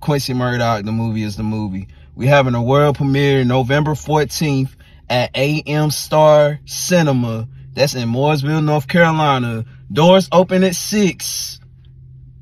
Quincy 0.00 0.34
Murdoch, 0.34 0.84
the 0.84 0.92
movie 0.92 1.22
is 1.22 1.36
the 1.36 1.42
movie. 1.42 1.88
We're 2.14 2.28
having 2.28 2.54
a 2.54 2.62
world 2.62 2.96
premiere 2.96 3.44
November 3.44 3.92
14th 3.92 4.70
at 5.08 5.30
AM 5.36 5.90
Star 5.90 6.60
Cinema. 6.66 7.48
That's 7.72 7.94
in 7.94 8.08
Mooresville, 8.08 8.64
North 8.64 8.86
Carolina. 8.86 9.64
Doors 9.92 10.28
open 10.30 10.62
at 10.62 10.76
6. 10.76 11.60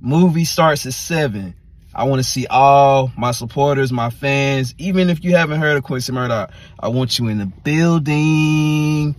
Movie 0.00 0.44
starts 0.44 0.84
at 0.86 0.92
7. 0.92 1.54
I 1.94 2.04
want 2.04 2.20
to 2.20 2.24
see 2.24 2.46
all 2.46 3.12
my 3.18 3.32
supporters, 3.32 3.92
my 3.92 4.08
fans, 4.08 4.74
even 4.78 5.10
if 5.10 5.22
you 5.22 5.36
haven't 5.36 5.60
heard 5.60 5.76
of 5.76 5.82
Quincy 5.82 6.12
Murdoch, 6.12 6.50
I 6.80 6.88
want 6.88 7.18
you 7.18 7.28
in 7.28 7.38
the 7.38 7.46
building. 7.46 9.14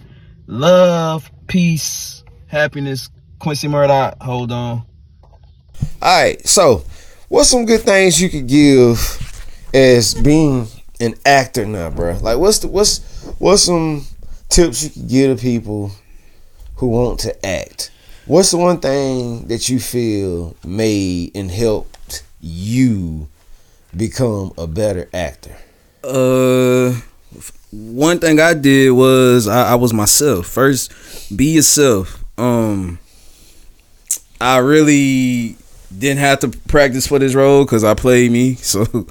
Love, 0.48 1.32
peace, 1.48 2.24
happiness. 2.48 3.10
Quincy 3.38 3.68
Murdoch, 3.68 4.22
hold 4.22 4.52
on. 4.52 4.84
All 6.02 6.22
right, 6.24 6.46
so 6.48 6.84
what's 7.30 7.50
some 7.50 7.66
good 7.66 7.82
things 7.82 8.20
you 8.20 8.30
could 8.30 8.48
give 8.48 9.00
as 9.74 10.16
being 10.16 10.68
an 11.00 11.16
actor 11.26 11.66
now, 11.66 11.90
bro? 11.90 12.18
Like, 12.22 12.40
what's 12.40 12.60
the 12.60 12.68
what's 12.68 13.00
what's 13.38 13.64
some 13.64 14.06
tips 14.50 14.84
you 14.84 14.90
could 14.90 15.10
give 15.10 15.38
to 15.38 15.42
people 15.42 15.92
who 16.76 16.88
want 16.88 17.20
to 17.22 17.46
act? 17.46 17.92
What's 18.26 18.52
the 18.52 18.58
one 18.58 18.80
thing 18.80 19.48
that 19.48 19.70
you 19.70 19.80
feel 19.80 20.56
made 20.66 21.36
and 21.36 21.52
helped 21.52 21.93
you 22.44 23.28
become 23.96 24.52
a 24.58 24.68
better 24.68 25.10
actor? 25.14 25.56
Uh, 26.04 26.94
one 27.72 28.20
thing 28.20 28.40
I 28.40 28.54
did 28.54 28.92
was 28.92 29.48
I, 29.48 29.72
I 29.72 29.76
was 29.76 29.94
myself. 29.94 30.48
First, 30.48 30.92
be 31.36 31.54
yourself. 31.56 32.24
Um, 32.38 33.00
I 34.42 34.58
really 34.58 35.56
didn't 35.98 36.20
have 36.20 36.40
to 36.40 36.50
practice 36.50 37.08
for 37.08 37.18
this 37.18 37.34
role 37.34 37.64
because 37.64 37.84
I 37.84 37.94
played 37.94 38.32
me. 38.32 38.58
So, 38.64 39.08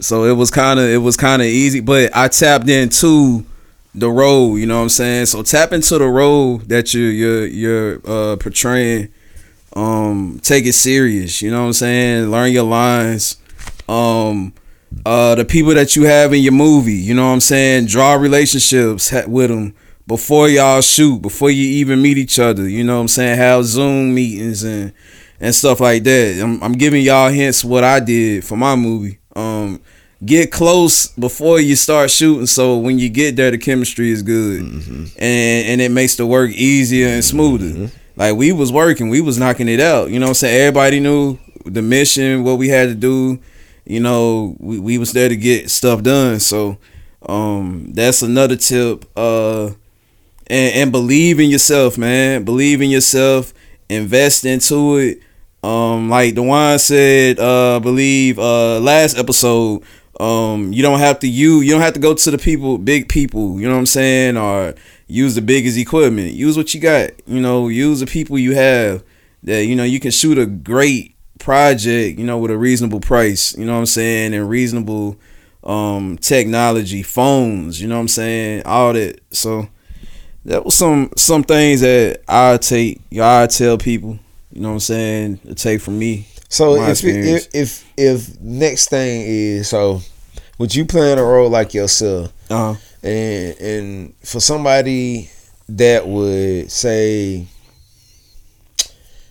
so 0.00 0.24
it 0.24 0.32
was 0.32 0.50
kind 0.50 0.80
of 0.80 0.86
it 0.86 0.98
was 0.98 1.16
kind 1.16 1.40
of 1.40 1.46
easy. 1.46 1.80
But 1.80 2.14
I 2.14 2.28
tapped 2.28 2.68
into 2.68 3.46
the 3.94 4.10
role. 4.10 4.58
You 4.58 4.66
know 4.66 4.76
what 4.76 4.82
I'm 4.82 4.88
saying? 4.88 5.26
So 5.26 5.42
tap 5.42 5.72
into 5.72 5.98
the 5.98 6.08
role 6.08 6.58
that 6.58 6.92
you're 6.92 7.10
you're 7.10 7.46
you're 7.46 7.94
uh, 8.04 8.36
portraying. 8.36 9.08
Um, 9.74 10.40
take 10.42 10.66
it 10.66 10.74
serious. 10.74 11.42
You 11.42 11.50
know 11.50 11.62
what 11.62 11.66
I'm 11.66 11.72
saying? 11.72 12.30
Learn 12.30 12.52
your 12.52 12.64
lines. 12.64 13.36
Um, 13.88 14.54
uh, 15.04 15.34
the 15.34 15.44
people 15.44 15.74
that 15.74 15.96
you 15.96 16.04
have 16.04 16.32
in 16.32 16.42
your 16.42 16.52
movie. 16.52 16.92
You 16.94 17.14
know 17.14 17.26
what 17.26 17.34
I'm 17.34 17.40
saying? 17.40 17.86
Draw 17.86 18.14
relationships 18.14 19.12
with 19.26 19.50
them 19.50 19.74
before 20.06 20.48
y'all 20.48 20.80
shoot, 20.80 21.20
before 21.20 21.50
you 21.50 21.64
even 21.64 22.00
meet 22.02 22.18
each 22.18 22.38
other. 22.38 22.68
You 22.68 22.84
know 22.84 22.96
what 22.96 23.02
I'm 23.02 23.08
saying? 23.08 23.36
Have 23.38 23.64
Zoom 23.64 24.14
meetings 24.14 24.62
and 24.62 24.92
and 25.40 25.54
stuff 25.54 25.80
like 25.80 26.04
that. 26.04 26.40
I'm, 26.40 26.62
I'm 26.62 26.72
giving 26.72 27.02
y'all 27.02 27.28
hints 27.28 27.64
what 27.64 27.84
I 27.84 28.00
did 28.00 28.44
for 28.44 28.56
my 28.56 28.76
movie. 28.76 29.18
Um, 29.34 29.82
get 30.24 30.52
close 30.52 31.08
before 31.08 31.60
you 31.60 31.76
start 31.76 32.10
shooting, 32.10 32.46
so 32.46 32.78
when 32.78 32.98
you 32.98 33.08
get 33.08 33.36
there, 33.36 33.50
the 33.50 33.58
chemistry 33.58 34.10
is 34.10 34.22
good, 34.22 34.62
and 34.62 35.10
and 35.18 35.80
it 35.80 35.90
makes 35.90 36.16
the 36.16 36.26
work 36.26 36.50
easier 36.50 37.08
and 37.08 37.24
smoother. 37.24 37.90
Like 38.16 38.36
we 38.36 38.52
was 38.52 38.70
working, 38.72 39.08
we 39.08 39.20
was 39.20 39.38
knocking 39.38 39.68
it 39.68 39.80
out. 39.80 40.10
You 40.10 40.18
know 40.18 40.26
what 40.26 40.30
I'm 40.30 40.34
saying? 40.34 40.60
Everybody 40.60 41.00
knew 41.00 41.38
the 41.64 41.82
mission, 41.82 42.44
what 42.44 42.58
we 42.58 42.68
had 42.68 42.88
to 42.88 42.94
do. 42.94 43.40
You 43.84 44.00
know, 44.00 44.56
we, 44.60 44.78
we 44.78 44.98
was 44.98 45.12
there 45.12 45.28
to 45.28 45.36
get 45.36 45.70
stuff 45.70 46.02
done. 46.02 46.40
So 46.40 46.78
um 47.26 47.92
that's 47.92 48.22
another 48.22 48.56
tip. 48.56 49.04
Uh 49.16 49.66
and, 50.46 50.74
and 50.74 50.92
believe 50.92 51.40
in 51.40 51.50
yourself, 51.50 51.96
man. 51.96 52.44
Believe 52.44 52.82
in 52.82 52.90
yourself. 52.90 53.52
Invest 53.88 54.44
into 54.44 54.96
it. 54.98 55.20
Um, 55.62 56.10
like 56.10 56.34
Duan 56.34 56.78
said, 56.78 57.38
uh, 57.38 57.80
believe 57.80 58.38
uh 58.38 58.78
last 58.80 59.16
episode, 59.16 59.82
um, 60.20 60.72
you 60.72 60.82
don't 60.82 61.00
have 61.00 61.18
to 61.20 61.28
you 61.28 61.60
you 61.60 61.72
don't 61.72 61.80
have 61.80 61.94
to 61.94 62.00
go 62.00 62.14
to 62.14 62.30
the 62.30 62.38
people, 62.38 62.78
big 62.78 63.08
people, 63.08 63.60
you 63.60 63.66
know 63.66 63.74
what 63.74 63.80
I'm 63.80 63.86
saying, 63.86 64.36
or 64.36 64.74
use 65.06 65.34
the 65.34 65.42
biggest 65.42 65.76
equipment. 65.76 66.32
Use 66.32 66.56
what 66.56 66.74
you 66.74 66.80
got, 66.80 67.10
you 67.26 67.40
know, 67.40 67.68
use 67.68 68.00
the 68.00 68.06
people 68.06 68.38
you 68.38 68.54
have 68.54 69.02
that, 69.42 69.66
you 69.66 69.76
know, 69.76 69.84
you 69.84 70.00
can 70.00 70.10
shoot 70.10 70.38
a 70.38 70.46
great 70.46 71.14
project, 71.38 72.18
you 72.18 72.24
know, 72.24 72.38
with 72.38 72.50
a 72.50 72.56
reasonable 72.56 73.00
price, 73.00 73.56
you 73.56 73.64
know 73.64 73.74
what 73.74 73.80
I'm 73.80 73.86
saying, 73.86 74.34
and 74.34 74.48
reasonable 74.48 75.16
um 75.62 76.18
technology, 76.18 77.02
phones, 77.02 77.80
you 77.80 77.88
know 77.88 77.96
what 77.96 78.02
I'm 78.02 78.08
saying, 78.08 78.62
all 78.66 78.92
that. 78.92 79.20
So 79.30 79.68
that 80.44 80.64
was 80.64 80.74
some 80.74 81.10
some 81.16 81.42
things 81.42 81.80
that 81.80 82.22
I 82.28 82.56
take 82.58 83.00
I 83.20 83.46
tell 83.46 83.78
people, 83.78 84.18
you 84.52 84.60
know 84.60 84.68
what 84.68 84.74
I'm 84.74 84.80
saying, 84.80 85.38
to 85.38 85.54
take 85.54 85.80
from 85.80 85.98
me. 85.98 86.28
So 86.54 86.76
if, 86.90 87.02
if 87.04 87.48
if 87.54 87.84
if 87.96 88.40
next 88.40 88.88
thing 88.88 89.22
is 89.26 89.68
so, 89.68 90.00
would 90.58 90.72
you 90.74 90.84
playing 90.84 91.18
a 91.18 91.24
role 91.24 91.50
like 91.50 91.74
yourself? 91.74 92.32
Uh-huh. 92.50 92.74
and 93.02 93.58
and 93.60 94.14
for 94.22 94.38
somebody 94.40 95.30
that 95.68 96.06
would 96.06 96.70
say 96.70 97.46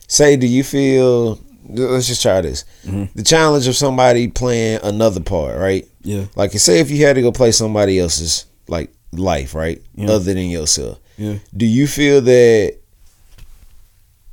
say 0.08 0.36
do 0.36 0.48
you 0.48 0.64
feel 0.64 1.40
let's 1.70 2.08
just 2.08 2.22
try 2.22 2.42
this 2.42 2.66
Mm-hmm. 2.86 3.06
the 3.16 3.24
challenge 3.24 3.68
of 3.68 3.76
somebody 3.76 4.28
playing 4.28 4.80
another 4.84 5.22
part 5.22 5.58
right 5.58 5.88
Yeah. 6.02 6.26
like 6.36 6.52
say 6.54 6.80
if 6.82 6.92
you 6.92 7.06
had 7.06 7.16
to 7.16 7.22
go 7.22 7.32
play 7.32 7.52
somebody 7.52 8.00
else's 8.00 8.46
like 8.68 8.92
life 9.14 9.54
right 9.56 9.82
Yeah. 9.96 10.10
other 10.12 10.34
than 10.34 10.50
yourself 10.50 10.98
Yeah. 11.18 11.38
do 11.56 11.66
you 11.66 11.88
feel 11.88 12.20
that 12.22 12.76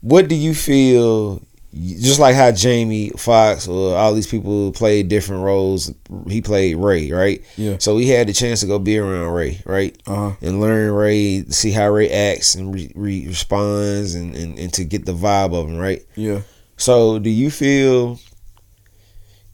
what 0.00 0.26
do 0.28 0.34
you 0.34 0.54
feel 0.54 1.42
just 1.72 2.18
like 2.18 2.34
how 2.34 2.50
Jamie 2.50 3.10
Foxx 3.10 3.68
or 3.68 3.96
all 3.96 4.12
these 4.12 4.26
people 4.26 4.72
played 4.72 5.08
different 5.08 5.44
roles 5.44 5.92
he 6.28 6.42
played 6.42 6.76
Ray 6.76 7.10
right 7.12 7.44
Yeah. 7.56 7.76
so 7.78 7.96
he 7.96 8.08
had 8.08 8.26
the 8.28 8.32
chance 8.32 8.58
to 8.60 8.66
go 8.66 8.78
be 8.80 8.98
around 8.98 9.32
Ray 9.32 9.62
right 9.64 9.96
Uh-huh. 10.06 10.32
and 10.42 10.60
learn 10.60 10.90
Ray 10.92 11.44
see 11.50 11.70
how 11.70 11.88
Ray 11.90 12.10
acts 12.10 12.56
and 12.56 12.74
re- 12.74 12.92
re- 12.96 13.26
responds 13.28 14.16
and, 14.16 14.34
and, 14.34 14.58
and 14.58 14.72
to 14.74 14.84
get 14.84 15.06
the 15.06 15.12
vibe 15.14 15.54
of 15.54 15.68
him 15.68 15.76
right 15.76 16.02
Yeah. 16.16 16.40
so 16.76 17.18
do 17.20 17.30
you 17.30 17.50
feel 17.50 18.18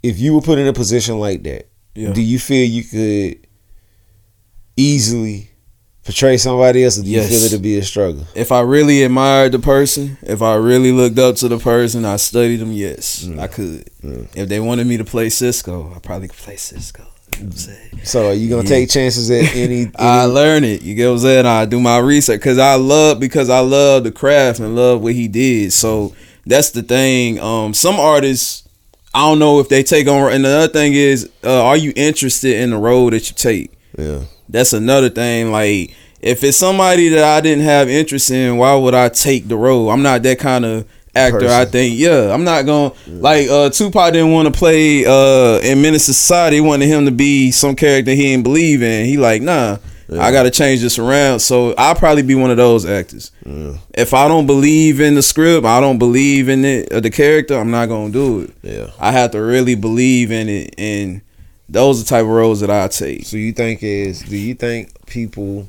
if 0.03 0.19
you 0.19 0.35
were 0.35 0.41
put 0.43 0.59
in 0.59 0.67
a 0.67 0.73
position 0.73 1.19
like 1.21 1.43
that 1.43 1.69
Yeah. 1.95 2.13
do 2.15 2.23
you 2.23 2.39
feel 2.39 2.67
you 2.67 2.83
could 2.85 3.47
easily 4.77 5.51
portray 6.07 6.37
somebody 6.39 6.83
else 6.85 6.99
or 6.99 7.03
do 7.03 7.11
you 7.11 7.17
Yes. 7.19 7.29
feel 7.29 7.45
it'll 7.45 7.59
be 7.59 7.77
a 7.79 7.83
struggle 7.85 8.25
If 8.35 8.51
I 8.53 8.61
really 8.61 9.03
admired 9.03 9.53
the 9.53 9.59
person, 9.59 10.17
if 10.23 10.41
I 10.41 10.55
really 10.55 10.93
looked 10.93 11.19
up 11.19 11.37
to 11.37 11.49
the 11.49 11.59
person, 11.59 12.05
I 12.05 12.17
studied 12.17 12.57
them, 12.61 12.73
yes, 12.73 13.25
Mm. 13.29 13.39
I 13.41 13.47
could. 13.49 13.85
If 14.35 14.49
they 14.49 14.61
wanted 14.61 14.87
me 14.87 14.97
to 14.97 15.05
play 15.05 15.29
Cisco, 15.29 15.93
I 15.95 15.99
probably 15.99 16.29
could 16.29 16.39
play 16.39 16.57
Cisco. 16.57 17.03
You 17.39 17.45
know 17.47 17.51
saying? 17.55 18.01
So 18.05 18.29
are 18.29 18.33
you 18.35 18.49
gonna 18.49 18.63
Yeah. 18.63 18.69
take 18.77 18.89
chances 18.91 19.31
at 19.31 19.55
any? 19.55 19.81
any 19.83 19.91
I 19.99 20.25
learn 20.25 20.65
it. 20.65 20.81
You 20.83 20.95
get 20.95 21.09
what 21.09 21.15
I'm 21.15 21.19
saying? 21.21 21.45
I 21.47 21.65
do 21.67 21.81
my 21.81 21.99
research 21.99 22.41
because 22.41 22.57
I 22.59 22.77
love 22.77 23.21
because 23.21 23.51
I 23.51 23.59
love 23.59 24.05
the 24.05 24.11
craft 24.11 24.59
and 24.61 24.75
love 24.75 25.03
what 25.03 25.13
he 25.13 25.29
did. 25.29 25.73
So 25.75 26.15
that's 26.47 26.71
the 26.71 26.83
thing. 26.83 27.39
Um, 27.41 27.75
some 27.75 27.97
artists, 28.01 28.63
I 29.13 29.21
don't 29.29 29.39
know 29.39 29.59
if 29.61 29.69
they 29.69 29.83
take 29.83 30.07
on. 30.09 30.33
And 30.33 30.45
the 30.45 30.49
other 30.51 30.73
thing 30.73 30.95
is, 30.95 31.29
uh, 31.45 31.63
are 31.65 31.77
you 31.77 31.93
interested 31.97 32.57
in 32.61 32.71
the 32.71 32.79
role 32.79 33.11
that 33.11 33.29
you 33.29 33.35
take? 33.37 33.71
yeah. 33.99 34.21
That's 34.49 34.73
another 34.73 35.11
thing. 35.11 35.51
Like 35.51 35.95
if 36.21 36.43
it's 36.45 36.57
somebody 36.57 37.09
that 37.11 37.25
I 37.25 37.41
didn't 37.41 37.65
have 37.65 37.89
interest 37.89 38.31
in, 38.31 38.57
why 38.57 38.75
would 38.75 38.95
I 38.95 39.09
take 39.09 39.49
the 39.49 39.57
role? 39.57 39.91
I'm 39.91 40.03
not 40.03 40.23
that 40.23 40.39
kind 40.39 40.65
of 40.65 40.89
actor. 41.15 41.41
Person. 41.41 41.55
I 41.55 41.65
think 41.65 41.99
yeah, 41.99 42.33
I'm 42.33 42.45
not 42.45 42.67
going 42.67 42.91
to 42.91 43.11
like 43.11 43.49
uh 43.49 43.71
Tupac 43.71 44.13
didn't 44.13 44.33
want 44.33 44.53
to 44.53 44.57
play 44.57 45.05
uh 45.05 45.61
in 45.61 45.83
Menace 45.83 46.05
Society. 46.05 46.57
He 46.57 46.61
wanted 46.61 46.87
him 46.87 47.05
to 47.07 47.11
be 47.11 47.51
some 47.51 47.75
character 47.77 48.13
he 48.13 48.23
didn't 48.23 48.45
believe 48.45 48.83
in. 48.83 49.07
He 49.07 49.17
like 49.17 49.43
nah. 49.43 49.79
I 50.09 50.31
got 50.31 50.45
to 50.45 50.53
change 50.53 50.83
this 50.83 51.01
around. 51.01 51.41
So 51.41 51.75
I'll 51.77 51.97
probably 51.97 52.23
be 52.23 52.37
one 52.37 52.53
of 52.53 52.57
those 52.57 52.87
actors. 52.87 53.33
If 53.93 54.15
I 54.15 54.29
don't 54.29 54.47
believe 54.47 55.01
in 55.01 55.17
the 55.17 55.23
script, 55.23 55.67
I 55.67 55.81
don't 55.81 55.99
believe 55.99 56.49
in 56.49 56.65
it, 56.65 56.93
uh, 56.93 57.01
the 57.01 57.11
character, 57.11 57.59
I'm 57.59 57.73
not 57.73 57.87
gonna 57.87 58.13
do 58.13 58.43
it. 58.43 58.51
Yeah. 58.63 58.91
I 59.01 59.11
have 59.11 59.33
to 59.33 59.41
really 59.41 59.75
believe 59.75 60.31
in 60.31 60.49
it, 60.49 60.77
and 60.79 61.23
those 61.69 62.01
are 62.01 62.05
the 62.05 62.09
type 62.09 62.23
of 62.23 62.29
roles 62.29 62.61
that 62.61 62.71
I 62.71 62.89
take. 62.89 63.25
So 63.27 63.37
you 63.37 63.53
think 63.53 63.83
is? 63.83 64.23
Do 64.23 64.37
you 64.37 64.55
think 64.55 65.07
people? 65.07 65.69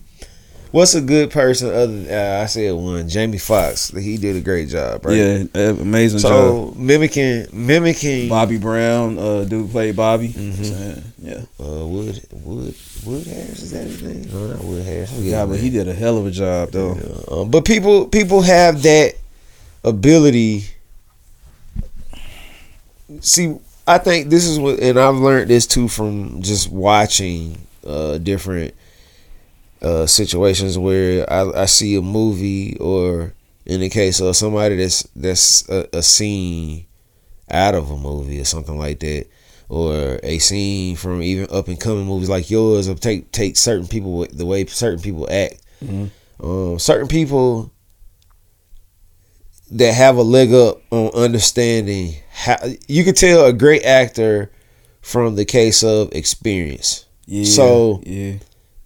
What's 0.72 0.94
a 0.96 1.02
good 1.02 1.32
person 1.32 1.70
other? 1.70 2.06
Uh, 2.14 2.44
I 2.44 2.46
said 2.46 2.74
one, 2.74 3.08
Jamie 3.08 3.38
Foxx. 3.38 3.90
He 3.90 4.18
did 4.18 4.36
a 4.36 4.42
great 4.42 4.68
job, 4.68 5.06
right? 5.06 5.16
Yeah, 5.16 5.44
amazing 5.56 6.20
job. 6.20 6.30
So 6.30 6.74
mimicking, 6.76 7.48
mimicking. 7.54 8.28
Bobby 8.28 8.58
Brown, 8.58 9.18
uh, 9.18 9.46
dude 9.46 9.72
played 9.72 9.96
Bobby. 9.96 10.28
Mm-hmm. 10.30 11.26
Yeah, 11.26 11.42
Uh, 11.60 11.88
Wood, 11.88 12.22
Wood, 12.32 12.76
Wood 13.06 13.26
Harris 13.28 13.62
is 13.64 13.72
that 13.72 13.86
his 13.86 14.04
name? 14.04 14.30
No, 14.32 14.48
not 14.54 14.64
Wood 14.64 14.84
Harris. 14.86 15.14
Yeah, 15.14 15.46
but 15.46 15.58
he 15.58 15.70
did 15.70 15.88
a 15.88 15.94
hell 15.94 16.18
of 16.18 16.26
a 16.28 16.32
job 16.32 16.72
though. 16.72 16.96
Yeah, 16.96 17.36
um, 17.42 17.50
but 17.50 17.64
people 17.64 18.06
people 18.08 18.42
have 18.42 18.84
that 18.84 19.14
ability. 19.86 20.66
See, 23.22 23.56
I 23.88 23.98
think 23.98 24.30
this 24.30 24.46
is 24.46 24.60
what, 24.60 24.80
and 24.80 25.00
I've 25.00 25.16
learned 25.16 25.50
this 25.50 25.66
too 25.66 25.88
from 25.88 26.42
just 26.42 26.70
watching 26.70 27.58
uh, 27.86 28.18
different 28.18 28.74
uh, 29.82 30.06
situations 30.06 30.78
where 30.78 31.32
I, 31.32 31.62
I 31.62 31.66
see 31.66 31.96
a 31.96 32.02
movie, 32.02 32.78
or 32.78 33.34
in 33.66 33.80
the 33.80 33.90
case 33.90 34.20
of 34.20 34.36
somebody 34.36 34.76
that's 34.76 35.04
that's 35.16 35.68
a, 35.70 35.88
a 35.94 36.02
scene 36.02 36.86
out 37.50 37.76
of 37.76 37.90
a 37.90 37.98
movie 37.98 38.42
or 38.42 38.46
something 38.46 38.78
like 38.78 39.00
that, 39.00 39.28
or 39.70 40.20
a 40.22 40.38
scene 40.40 40.96
from 40.98 41.22
even 41.22 41.48
up 41.50 41.68
and 41.70 41.80
coming 41.80 42.06
movies 42.06 42.30
like 42.30 42.50
yours, 42.50 42.90
or 42.90 42.96
take 42.96 43.32
take 43.32 43.56
certain 43.56 43.88
people 43.88 44.26
the 44.34 44.46
way 44.46 44.66
certain 44.66 45.00
people 45.02 45.28
act. 45.32 45.62
Um, 46.44 46.78
certain 46.78 47.08
people 47.08 47.72
that 49.72 49.94
have 49.94 50.18
a 50.18 50.22
leg 50.24 50.54
up 50.54 50.82
on 50.92 51.10
understanding 51.14 52.16
how 52.32 52.56
you 52.88 53.04
can 53.04 53.14
tell 53.16 53.46
a 53.46 53.54
great 53.54 53.84
actor 53.84 54.52
from 55.02 55.36
the 55.36 55.46
case 55.46 55.84
of 55.84 56.10
experience. 56.14 57.06
Yeah. 57.26 57.46
So- 57.46 58.02
yeah, 58.06 58.34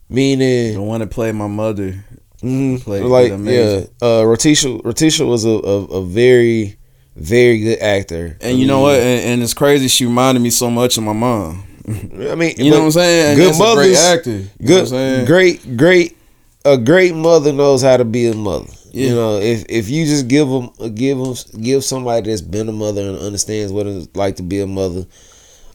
Meaning, 0.09 0.73
the 0.73 0.81
one 0.81 0.99
that 0.99 1.09
played 1.09 1.35
my 1.35 1.47
mother. 1.47 2.03
Mhm. 2.43 2.81
Played 2.81 3.03
like 3.03 3.29
yeah, 3.29 3.81
uh, 4.01 4.23
Rotisha 4.25 4.81
Rotisha 4.81 5.25
was 5.27 5.45
a, 5.45 5.49
a, 5.49 5.83
a 6.01 6.05
very 6.05 6.75
very 7.15 7.59
good 7.59 7.79
actor. 7.79 8.37
And 8.41 8.57
you 8.59 8.65
know 8.67 8.81
what? 8.81 8.95
And, 8.99 9.23
and 9.25 9.43
it's 9.43 9.53
crazy. 9.53 9.87
She 9.87 10.05
reminded 10.05 10.41
me 10.41 10.49
so 10.49 10.69
much 10.69 10.97
of 10.97 11.03
my 11.03 11.13
mom. 11.13 11.63
I 11.87 12.35
mean, 12.35 12.55
You 12.57 12.71
know 12.71 12.79
what 12.79 12.85
I'm 12.85 12.91
saying? 12.91 13.37
Good 13.37 13.57
mother, 13.59 13.81
great 13.83 13.95
actor. 13.97 14.31
You 14.31 14.37
know 14.37 14.43
what 14.43 14.59
I'm 14.59 14.65
good, 14.67 14.87
saying? 14.87 15.25
great, 15.27 15.77
great. 15.77 16.17
A 16.65 16.77
great 16.77 17.13
mother 17.15 17.53
knows 17.53 17.81
how 17.83 17.95
to 17.97 18.05
be 18.05 18.27
a 18.27 18.33
mother. 18.33 18.67
You 18.93 19.07
Yeah. 19.07 19.13
know, 19.13 19.37
if 19.39 19.65
if 19.69 19.89
you 19.89 20.05
just 20.05 20.27
give 20.27 20.49
them, 20.49 20.69
give 20.95 21.17
them, 21.17 21.33
give 21.61 21.83
somebody 21.83 22.29
that's 22.29 22.41
been 22.41 22.67
a 22.67 22.73
mother 22.73 23.01
and 23.01 23.17
understands 23.17 23.71
what 23.71 23.87
it's 23.87 24.07
like 24.15 24.35
to 24.35 24.43
be 24.43 24.59
a 24.59 24.67
mother, 24.67 25.05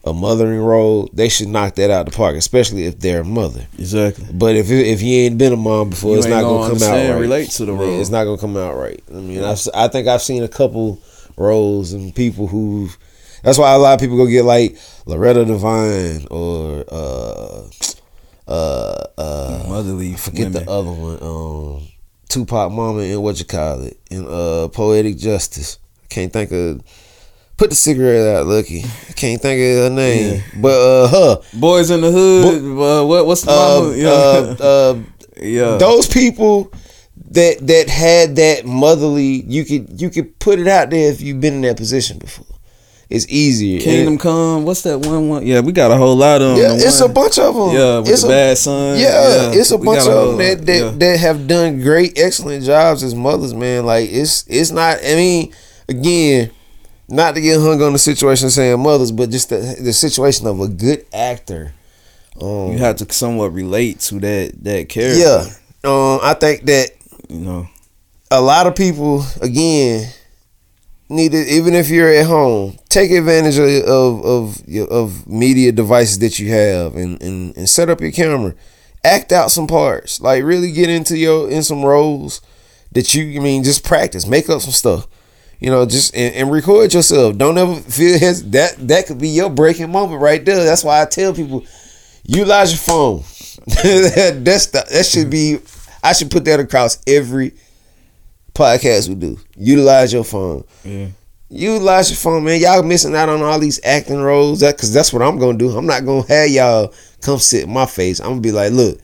a 0.04 0.12
mothering 0.12 0.60
role, 0.60 1.08
they 1.14 1.30
should 1.30 1.48
knock 1.48 1.76
that 1.76 1.90
out 1.90 2.04
the 2.06 2.12
park. 2.12 2.36
Especially 2.36 2.84
if 2.84 2.98
they're 3.00 3.22
a 3.22 3.24
mother. 3.24 3.66
Exactly. 3.78 4.26
But 4.32 4.56
if 4.56 4.70
if 4.70 5.00
you 5.00 5.14
ain't 5.20 5.38
been 5.38 5.54
a 5.54 5.56
mom 5.56 5.90
before, 5.90 6.12
You 6.12 6.18
it's 6.18 6.26
not 6.28 6.42
gonna 6.42 6.58
gonna, 6.68 6.78
come 6.78 6.82
out 6.82 7.10
right. 7.10 7.20
relate 7.20 7.50
to 7.52 7.64
the 7.64 7.72
Yeah, 7.72 7.78
role. 7.78 8.00
It's 8.00 8.10
not 8.10 8.24
gonna 8.24 8.38
come 8.38 8.56
out 8.56 8.76
right. 8.76 9.02
I 9.10 9.14
mean, 9.14 9.42
I've, 9.42 9.58
si 9.58 9.70
think 9.90 10.08
I've 10.08 10.22
seen 10.22 10.42
a 10.42 10.48
couple 10.48 11.00
roles 11.38 11.92
and 11.94 12.14
people 12.14 12.46
who. 12.48 12.90
That's 13.42 13.58
why 13.58 13.72
a 13.74 13.78
lot 13.78 13.94
of 13.94 14.00
people 14.00 14.16
go 14.16 14.26
get 14.26 14.44
like 14.44 14.76
Loretta 15.06 15.44
Devine 15.44 16.26
or 16.30 16.84
uh 16.90 17.62
uh 18.48 19.04
uh 19.16 19.64
Motherly. 19.68 20.14
forget 20.14 20.48
women. 20.52 20.64
the 20.66 20.70
other 20.70 20.90
one 20.92 21.18
um 21.22 21.88
Tupac 22.28 22.72
Mama 22.72 23.00
and 23.00 23.22
what 23.22 23.38
you 23.38 23.44
call 23.44 23.82
it 23.82 23.98
in 24.10 24.26
uh 24.28 24.68
Poetic 24.68 25.16
Justice. 25.18 25.78
I 26.04 26.06
can't 26.08 26.32
think 26.32 26.50
of. 26.52 26.82
Put 27.56 27.70
the 27.70 27.76
cigarette 27.76 28.36
out, 28.36 28.46
Lucky. 28.46 28.82
I 29.08 29.12
can't 29.12 29.40
think 29.40 29.58
of 29.60 29.84
her 29.84 29.90
name, 29.90 30.42
but 30.60 30.78
uh, 30.78 31.08
her. 31.08 31.42
Boys 31.54 31.90
in 31.90 32.02
the 32.02 32.10
hood. 32.12 32.62
uh, 32.62 33.06
what? 33.06 33.26
What's 33.26 33.42
the 33.42 33.50
Uh, 33.52 33.80
mama? 33.80 33.96
Yeah. 33.96 34.10
uh, 34.10 34.56
uh, 34.60 34.98
yeah. 35.40 35.76
those 35.78 36.06
people 36.06 36.70
that 37.30 37.66
that 37.66 37.88
had 37.88 38.36
that 38.36 38.66
motherly 38.66 39.42
you 39.48 39.64
could 39.64 39.98
you 40.00 40.10
could 40.10 40.38
put 40.38 40.58
it 40.58 40.68
out 40.68 40.90
there 40.90 41.10
if 41.10 41.22
you've 41.22 41.40
been 41.40 41.54
in 41.54 41.60
that 41.62 41.78
position 41.78 42.18
before 42.18 42.46
it's 43.08 43.26
easier 43.28 43.80
Kingdom 43.80 44.14
And- 44.14 44.20
Come. 44.20 44.64
What's 44.64 44.82
that 44.82 44.98
one? 44.98 45.28
One. 45.28 45.46
Yeah, 45.46 45.60
we 45.60 45.70
got 45.72 45.90
a 45.92 45.96
whole 45.96 46.16
lot 46.16 46.42
of 46.42 46.56
them. 46.56 46.64
yeah 46.64 46.76
The 46.76 46.86
it's 46.86 47.00
a 47.00 47.08
bunch 47.08 47.38
of 47.38 47.54
them 47.54 47.70
Yeah, 47.70 47.98
with 48.00 48.08
it's 48.10 48.22
the 48.22 48.28
a, 48.28 48.30
bad 48.30 48.58
son. 48.58 48.98
yeah, 48.98 49.52
it's 49.52 49.70
a 49.70 49.78
bunch 49.78 50.00
got 50.04 50.10
of 50.12 50.28
them 50.28 50.38
that 50.38 50.66
that, 50.66 50.80
Yeah. 50.80 50.90
that 50.98 51.18
have 51.20 51.46
done 51.46 51.80
great 51.82 52.18
excellent 52.18 52.64
jobs 52.64 53.02
as 53.02 53.14
mothers 53.14 53.54
man 53.54 53.86
like 53.86 54.08
it's 54.10 54.44
it's 54.48 54.70
not 54.72 54.98
i 55.04 55.14
mean 55.14 55.52
again 55.88 56.50
not 57.08 57.36
to 57.36 57.40
get 57.40 57.60
hung 57.60 57.80
on 57.80 57.92
the 57.92 57.98
situation 57.98 58.50
saying 58.50 58.80
mothers 58.80 59.12
but 59.12 59.30
just 59.30 59.50
the, 59.50 59.76
the 59.80 59.92
situation 59.92 60.46
of 60.48 60.58
a 60.60 60.66
good 60.66 61.06
actor 61.12 61.72
um 62.42 62.72
you 62.72 62.78
have 62.78 62.96
to 62.96 63.06
somewhat 63.14 63.52
relate 63.52 64.00
to 64.00 64.18
that 64.18 64.52
that 64.64 64.88
character. 64.88 65.20
yeah 65.20 65.44
um 65.84 66.18
i 66.24 66.34
think 66.34 66.64
that 66.66 66.90
you 67.28 67.38
know. 67.38 67.68
a 68.32 68.40
lot 68.40 68.66
of 68.66 68.74
people 68.74 69.24
again 69.40 70.08
need 71.08 71.32
to 71.32 71.38
even 71.38 71.74
if 71.74 71.88
you're 71.88 72.12
at 72.12 72.26
home 72.26 72.76
take 72.88 73.10
advantage 73.10 73.58
of 73.58 73.68
of 73.84 74.24
of, 74.24 74.88
of 74.90 75.26
media 75.26 75.70
devices 75.72 76.18
that 76.18 76.38
you 76.38 76.50
have 76.50 76.96
and, 76.96 77.22
and 77.22 77.56
and 77.56 77.68
set 77.68 77.90
up 77.90 78.00
your 78.00 78.12
camera. 78.12 78.54
Act 79.04 79.30
out 79.30 79.52
some 79.52 79.66
parts. 79.68 80.20
Like 80.20 80.42
really 80.42 80.72
get 80.72 80.90
into 80.90 81.16
your 81.16 81.48
in 81.50 81.62
some 81.62 81.84
roles 81.84 82.40
that 82.92 83.14
you 83.14 83.38
I 83.38 83.42
mean 83.42 83.62
just 83.62 83.84
practice. 83.84 84.26
Make 84.26 84.48
up 84.48 84.62
some 84.62 84.72
stuff. 84.72 85.06
You 85.60 85.70
know 85.70 85.86
just 85.86 86.14
and, 86.14 86.34
and 86.34 86.50
record 86.50 86.92
yourself. 86.92 87.36
Don't 87.36 87.58
ever 87.58 87.76
feel 87.76 88.18
his 88.26 88.50
that 88.50 88.76
that 88.88 89.06
could 89.06 89.18
be 89.18 89.28
your 89.28 89.50
breaking 89.50 89.92
moment 89.92 90.20
right 90.20 90.44
there. 90.44 90.64
That's 90.64 90.82
why 90.82 91.02
I 91.02 91.04
tell 91.04 91.32
people 91.34 91.64
utilize 92.24 92.72
your 92.72 92.78
phone. 92.78 93.18
That's 93.66 94.66
the, 94.66 94.84
that 94.90 95.06
should 95.06 95.30
be 95.30 95.58
I 96.02 96.12
should 96.12 96.30
put 96.30 96.44
that 96.46 96.60
across 96.60 96.98
every 97.06 97.52
podcast 98.56 99.08
we 99.08 99.14
do. 99.14 99.38
Utilize 99.56 100.12
your 100.12 100.24
phone. 100.24 100.64
Yeah. 100.84 101.08
Utilize 101.48 102.10
your 102.10 102.16
phone, 102.16 102.42
man. 102.42 102.60
Y'all 102.60 102.82
missing 102.82 103.14
out 103.14 103.28
on 103.28 103.42
all 103.42 103.58
these 103.60 103.78
acting 103.84 104.20
roles. 104.20 104.60
That 104.60 104.76
cause 104.78 104.92
that's 104.92 105.12
what 105.12 105.22
I'm 105.22 105.38
gonna 105.38 105.58
do. 105.58 105.70
I'm 105.70 105.86
not 105.86 106.04
gonna 106.04 106.26
have 106.26 106.48
y'all 106.48 106.92
come 107.20 107.38
sit 107.38 107.64
in 107.64 107.72
my 107.72 107.86
face. 107.86 108.18
I'm 108.20 108.30
gonna 108.30 108.40
be 108.40 108.52
like, 108.52 108.72
look, 108.72 108.98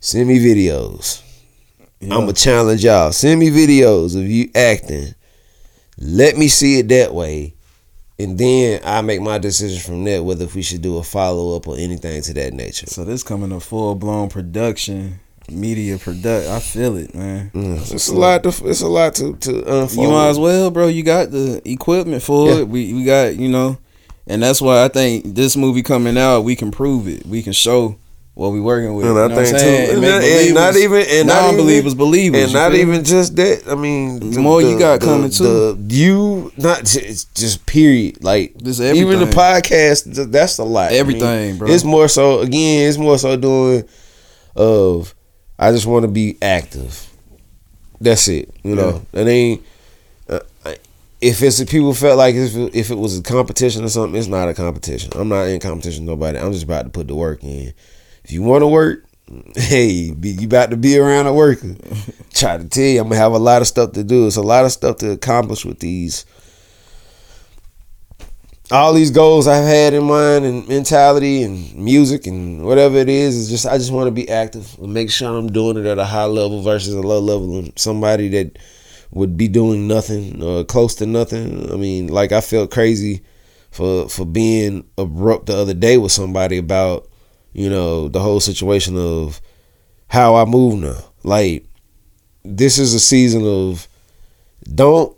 send 0.00 0.28
me 0.28 0.38
videos. 0.38 1.22
I'm 2.02 2.08
gonna 2.08 2.34
challenge 2.34 2.84
y'all. 2.84 3.10
Send 3.10 3.40
me 3.40 3.50
videos 3.50 4.16
of 4.16 4.26
you 4.26 4.50
acting. 4.54 5.14
Let 5.98 6.36
me 6.36 6.48
see 6.48 6.78
it 6.78 6.88
that 6.88 7.14
way. 7.14 7.54
And 8.18 8.38
then 8.38 8.80
I 8.84 9.00
make 9.02 9.20
my 9.20 9.38
decision 9.38 9.80
from 9.80 10.04
that 10.04 10.24
whether 10.24 10.44
if 10.44 10.54
we 10.54 10.62
should 10.62 10.82
do 10.82 10.98
a 10.98 11.02
follow 11.02 11.56
up 11.56 11.66
or 11.68 11.76
anything 11.76 12.22
to 12.22 12.34
that 12.34 12.54
nature. 12.54 12.86
So 12.86 13.04
this 13.04 13.22
coming 13.22 13.52
a 13.52 13.60
full 13.60 13.94
blown 13.94 14.28
production, 14.28 15.20
media 15.50 15.98
product. 15.98 16.48
I 16.48 16.58
feel 16.60 16.96
it, 16.96 17.14
man. 17.14 17.50
Mm, 17.54 17.92
it's 17.92 18.08
a 18.08 18.14
lot 18.14 18.42
to 18.44 18.48
it's 18.68 18.80
a 18.82 18.88
lot 18.88 19.14
to, 19.16 19.36
to 19.36 19.80
unfold. 19.80 20.06
You 20.06 20.12
might 20.12 20.28
as 20.30 20.38
well, 20.38 20.70
bro. 20.70 20.88
You 20.88 21.02
got 21.02 21.30
the 21.30 21.60
equipment 21.64 22.22
for 22.22 22.48
Yeah. 22.48 22.54
it. 22.60 22.68
We 22.68 22.92
we 22.94 23.04
got 23.04 23.36
you 23.36 23.48
know, 23.48 23.78
and 24.26 24.42
that's 24.42 24.60
why 24.60 24.84
I 24.84 24.88
think 24.88 25.34
this 25.34 25.56
movie 25.56 25.82
coming 25.82 26.18
out, 26.18 26.40
we 26.42 26.56
can 26.56 26.70
prove 26.70 27.06
it. 27.08 27.24
We 27.26 27.42
can 27.42 27.52
show 27.52 27.96
what 28.34 28.50
we 28.50 28.60
working 28.60 28.94
with. 28.94 29.06
And 29.06 29.14
you 29.14 29.20
I 29.22 29.28
know 29.28 29.34
what 29.34 29.38
I'm 29.38 29.44
think 29.46 29.58
saying? 29.58 29.86
too, 29.86 29.92
and, 29.92 30.00
make 30.02 30.10
not, 30.10 30.22
and 30.22 30.54
not 30.54 30.72
believers- 30.74 30.82
even 31.08 31.18
and 31.20 31.28
not 31.28 31.36
even- 31.36 31.56
non-believers 31.56 31.94
believers, 31.94 32.42
and 32.44 32.52
not 32.52 32.72
feel 32.72 32.80
even 32.80 33.04
just 33.04 33.36
that. 33.36 33.62
I 33.66 33.74
mean, 33.76 34.30
The 34.30 34.40
more 34.40 34.60
you 34.60 34.78
got 34.78 35.00
coming, 35.00 35.30
too. 35.30 35.44
The, 35.74 35.94
you 35.94 36.52
not 36.58 36.80
just, 36.84 37.34
just 37.34 37.64
period. 37.64 38.22
Like 38.22 38.54
Just 38.62 38.80
even 38.82 39.20
the 39.20 39.26
podcast. 39.26 40.30
That's 40.30 40.58
a 40.58 40.64
lot. 40.64 40.88
I 40.88 40.90
mean, 40.90 41.00
Everything, 41.00 41.56
bro. 41.56 41.70
It's 41.70 41.82
more 41.84 42.08
so. 42.08 42.40
Again, 42.40 42.88
it's 42.88 42.98
more 42.98 43.16
so 43.16 43.36
doing 43.36 43.84
of. 44.54 45.14
I 45.58 45.72
just 45.72 45.86
want 45.86 46.02
to 46.02 46.08
be 46.08 46.36
active. 46.42 47.10
That's 48.00 48.28
it. 48.28 48.54
You 48.62 48.74
know, 48.74 49.06
it 49.12 49.26
ain't. 49.26 49.62
Uh, 50.28 50.40
if 51.20 51.42
it's 51.42 51.62
people 51.64 51.94
felt 51.94 52.18
like 52.18 52.34
if 52.34 52.54
it, 52.54 52.74
if 52.74 52.90
it 52.90 52.98
was 52.98 53.18
a 53.18 53.22
competition 53.22 53.84
or 53.84 53.88
something, 53.88 54.18
it's 54.18 54.28
not 54.28 54.48
a 54.48 54.54
competition. 54.54 55.12
I'm 55.14 55.28
not 55.28 55.44
in 55.44 55.60
competition 55.60 56.04
with 56.04 56.10
nobody. 56.10 56.38
I'm 56.38 56.52
just 56.52 56.64
about 56.64 56.82
to 56.84 56.90
put 56.90 57.08
the 57.08 57.14
work 57.14 57.42
in. 57.42 57.72
If 58.24 58.32
you 58.32 58.42
want 58.42 58.62
to 58.62 58.68
work, 58.68 59.04
hey, 59.56 60.10
be, 60.12 60.30
you 60.30 60.46
about 60.46 60.70
to 60.70 60.76
be 60.76 60.98
around 60.98 61.26
a 61.26 61.32
worker. 61.32 61.74
Try 62.34 62.58
to 62.58 62.68
tell 62.68 62.84
you, 62.84 63.00
I'm 63.00 63.08
gonna 63.08 63.20
have 63.20 63.32
a 63.32 63.38
lot 63.38 63.62
of 63.62 63.68
stuff 63.68 63.92
to 63.92 64.04
do. 64.04 64.26
It's 64.26 64.36
a 64.36 64.42
lot 64.42 64.64
of 64.64 64.72
stuff 64.72 64.98
to 64.98 65.12
accomplish 65.12 65.64
with 65.64 65.78
these. 65.78 66.26
All 68.72 68.92
these 68.92 69.12
goals 69.12 69.46
I've 69.46 69.64
had 69.64 69.94
in 69.94 70.02
mind 70.04 70.44
and 70.44 70.66
mentality 70.66 71.44
and 71.44 71.72
music 71.76 72.26
and 72.26 72.64
whatever 72.64 72.96
it 72.96 73.08
is 73.08 73.36
is 73.36 73.48
just 73.48 73.64
I 73.64 73.78
just 73.78 73.92
want 73.92 74.08
to 74.08 74.10
be 74.10 74.28
active 74.28 74.76
and 74.80 74.92
make 74.92 75.08
sure 75.08 75.38
I'm 75.38 75.52
doing 75.52 75.76
it 75.76 75.86
at 75.86 76.00
a 76.00 76.04
high 76.04 76.24
level 76.24 76.62
versus 76.62 76.92
a 76.92 77.00
low 77.00 77.20
level 77.20 77.58
and 77.58 77.72
somebody 77.78 78.28
that 78.30 78.58
would 79.12 79.36
be 79.36 79.46
doing 79.46 79.86
nothing 79.86 80.42
or 80.42 80.64
close 80.64 80.96
to 80.96 81.06
nothing. 81.06 81.72
I 81.72 81.76
mean, 81.76 82.08
like 82.08 82.32
I 82.32 82.40
felt 82.40 82.72
crazy 82.72 83.22
for 83.70 84.08
for 84.08 84.26
being 84.26 84.84
abrupt 84.98 85.46
the 85.46 85.56
other 85.56 85.74
day 85.74 85.96
with 85.96 86.10
somebody 86.10 86.58
about 86.58 87.08
you 87.52 87.70
know 87.70 88.08
the 88.08 88.20
whole 88.20 88.40
situation 88.40 88.96
of 88.96 89.40
how 90.08 90.34
I 90.34 90.44
move 90.44 90.80
now. 90.80 90.98
Like 91.22 91.66
this 92.44 92.78
is 92.78 92.94
a 92.94 93.00
season 93.00 93.44
of 93.46 93.86
don't 94.74 95.16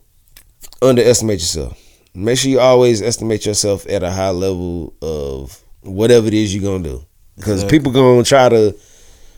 underestimate 0.82 1.40
yourself. 1.40 1.87
Make 2.18 2.38
sure 2.38 2.50
you 2.50 2.60
always 2.60 3.00
estimate 3.00 3.46
yourself 3.46 3.86
at 3.88 4.02
a 4.02 4.10
high 4.10 4.30
level 4.30 4.92
of 5.00 5.62
whatever 5.82 6.26
it 6.26 6.34
is 6.34 6.54
you're 6.54 6.62
gonna 6.64 6.82
do. 6.82 7.04
Because 7.36 7.62
Exactly. 7.62 7.78
people 7.78 7.92
gonna 7.92 8.24
try 8.24 8.48
to 8.48 8.74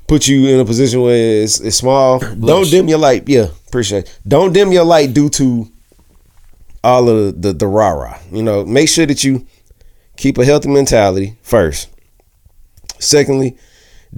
put 0.06 0.26
you 0.26 0.48
in 0.48 0.60
a 0.60 0.64
position 0.64 1.02
where 1.02 1.42
it's, 1.42 1.60
it's 1.60 1.76
small. 1.76 2.18
Don't 2.18 2.68
dim 2.70 2.88
your 2.88 2.98
light. 2.98 3.28
Yeah, 3.28 3.48
appreciate. 3.68 4.06
It. 4.06 4.18
Don't 4.26 4.52
dim 4.52 4.72
your 4.72 4.84
light 4.84 5.12
due 5.12 5.28
to 5.30 5.68
all 6.82 7.08
of 7.08 7.42
the 7.42 7.52
the 7.52 7.66
rah 7.66 7.90
rah. 7.90 8.18
You 8.32 8.42
know, 8.42 8.64
make 8.64 8.88
sure 8.88 9.04
that 9.06 9.22
you 9.22 9.46
keep 10.16 10.38
a 10.38 10.44
healthy 10.44 10.68
mentality 10.70 11.36
first. 11.42 11.88
Secondly, 12.98 13.56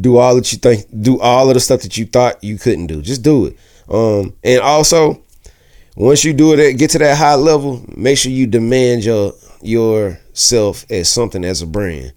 do 0.00 0.16
all 0.18 0.34
that 0.36 0.52
you 0.52 0.58
think. 0.58 0.86
Do 1.02 1.20
all 1.20 1.48
of 1.48 1.54
the 1.54 1.60
stuff 1.60 1.82
that 1.82 1.98
you 1.98 2.06
thought 2.06 2.42
you 2.42 2.58
couldn't 2.58 2.86
do. 2.86 3.02
Just 3.02 3.22
do 3.22 3.46
it. 3.46 3.56
Um, 3.88 4.34
and 4.44 4.60
also, 4.60 5.22
once 5.96 6.24
you 6.24 6.32
do 6.32 6.52
it, 6.54 6.78
get 6.78 6.90
to 6.90 6.98
that 6.98 7.16
high 7.18 7.34
level. 7.34 7.84
Make 7.96 8.18
sure 8.18 8.32
you 8.32 8.46
demand 8.46 9.04
your 9.04 9.34
yourself 9.60 10.84
as 10.90 11.10
something 11.10 11.44
as 11.44 11.62
a 11.62 11.66
brand. 11.66 12.12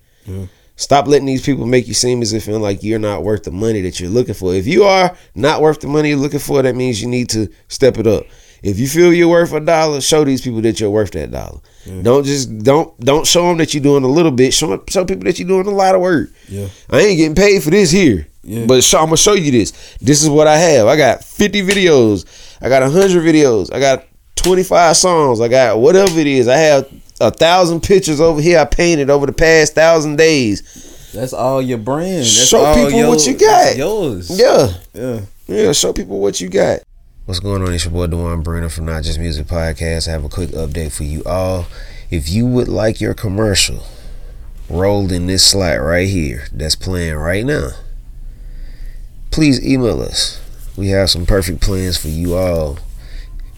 Stop 0.77 1.07
letting 1.07 1.25
these 1.25 1.45
people 1.45 1.65
make 1.65 1.87
you 1.87 1.93
seem 1.93 2.21
as 2.21 2.33
if 2.33 2.47
like 2.47 2.83
you're 2.83 2.99
not 2.99 3.23
worth 3.23 3.43
the 3.43 3.51
money 3.51 3.81
that 3.81 3.99
you're 3.99 4.09
looking 4.09 4.33
for. 4.33 4.53
If 4.53 4.67
you 4.67 4.83
are 4.83 5.15
not 5.33 5.61
worth 5.61 5.79
the 5.79 5.87
money 5.87 6.09
you're 6.09 6.17
looking 6.17 6.39
for, 6.39 6.61
that 6.61 6.75
means 6.75 7.01
you 7.01 7.07
need 7.07 7.29
to 7.29 7.49
step 7.69 7.97
it 7.97 8.07
up. 8.07 8.25
If 8.63 8.79
you 8.79 8.87
feel 8.87 9.13
you're 9.13 9.27
worth 9.27 9.53
a 9.53 9.59
dollar, 9.59 10.01
show 10.01 10.23
these 10.23 10.41
people 10.41 10.61
that 10.61 10.79
you're 10.79 10.89
worth 10.89 11.11
that 11.11 11.31
dollar. 11.31 11.59
Don't 12.01 12.25
just 12.25 12.57
don't 12.63 12.97
don't 12.99 13.27
show 13.27 13.47
them 13.47 13.57
that 13.57 13.73
you're 13.73 13.83
doing 13.83 14.03
a 14.03 14.07
little 14.07 14.31
bit. 14.31 14.53
Show 14.53 14.83
show 14.89 15.05
people 15.05 15.25
that 15.25 15.37
you're 15.37 15.47
doing 15.47 15.67
a 15.67 15.71
lot 15.71 15.93
of 15.95 16.01
work. 16.01 16.29
Yeah. 16.47 16.67
I 16.89 16.99
ain't 17.01 17.17
getting 17.17 17.35
paid 17.35 17.61
for 17.63 17.69
this 17.69 17.91
here. 17.91 18.27
Yeah. 18.43 18.65
But 18.65 18.83
show, 18.83 18.99
I'm 18.99 19.05
gonna 19.05 19.17
show 19.17 19.33
you 19.33 19.51
this. 19.51 19.71
This 20.01 20.23
is 20.23 20.29
what 20.29 20.47
I 20.47 20.57
have. 20.57 20.87
I 20.87 20.95
got 20.97 21.23
50 21.23 21.61
videos. 21.63 22.25
I 22.61 22.69
got 22.69 22.81
100 22.81 23.21
videos. 23.23 23.71
I 23.73 23.79
got 23.79 24.05
25 24.35 24.97
songs. 24.97 25.41
I 25.41 25.47
got 25.47 25.79
whatever 25.79 26.19
it 26.19 26.27
is. 26.27 26.47
I 26.47 26.57
have 26.57 26.87
a 27.21 27.31
thousand 27.31 27.81
pictures 27.81 28.19
over 28.19 28.41
here. 28.41 28.59
I 28.59 28.65
painted 28.65 29.09
over 29.09 29.25
the 29.27 29.33
past 29.33 29.73
thousand 29.75 30.15
days. 30.17 31.11
That's 31.13 31.33
all 31.33 31.61
your 31.61 31.77
brand. 31.77 32.17
That's 32.19 32.47
Show 32.47 32.73
people 32.75 32.91
your- 32.91 33.09
what 33.09 33.25
you 33.25 33.33
got. 33.35 33.77
Yours. 33.77 34.29
Yeah, 34.39 34.73
Yeah. 34.93 35.21
yeah. 35.47 35.71
Show 35.71 35.93
people 35.93 36.19
what 36.19 36.41
you 36.41 36.49
got. 36.49 36.79
What's 37.25 37.39
going 37.39 37.63
on? 37.63 37.73
It's 37.73 37.85
your 37.85 37.91
boy 37.91 38.05
Duan 38.05 38.43
Brenner 38.43 38.69
from 38.69 38.85
Not 38.85 39.01
Just 39.01 39.17
Music 39.17 39.47
Podcast. 39.47 40.07
I 40.07 40.11
have 40.11 40.23
a 40.23 40.29
quick 40.29 40.51
update 40.51 40.91
for 40.91 41.05
you 41.05 41.23
all. 41.25 41.65
If 42.11 42.29
you 42.29 42.45
would 42.45 42.67
like 42.67 43.01
your 43.01 43.15
commercial 43.15 43.83
rolled 44.69 45.11
in 45.11 45.25
this 45.25 45.43
slot 45.43 45.81
right 45.81 46.07
here 46.07 46.45
that's 46.53 46.75
playing 46.75 47.15
right 47.15 47.43
now, 47.43 47.69
please 49.31 49.65
email 49.65 50.03
us. 50.03 50.39
We 50.77 50.89
have 50.89 51.09
some 51.09 51.25
perfect 51.25 51.61
plans 51.61 51.97
for 51.97 52.09
you 52.09 52.35
all, 52.35 52.77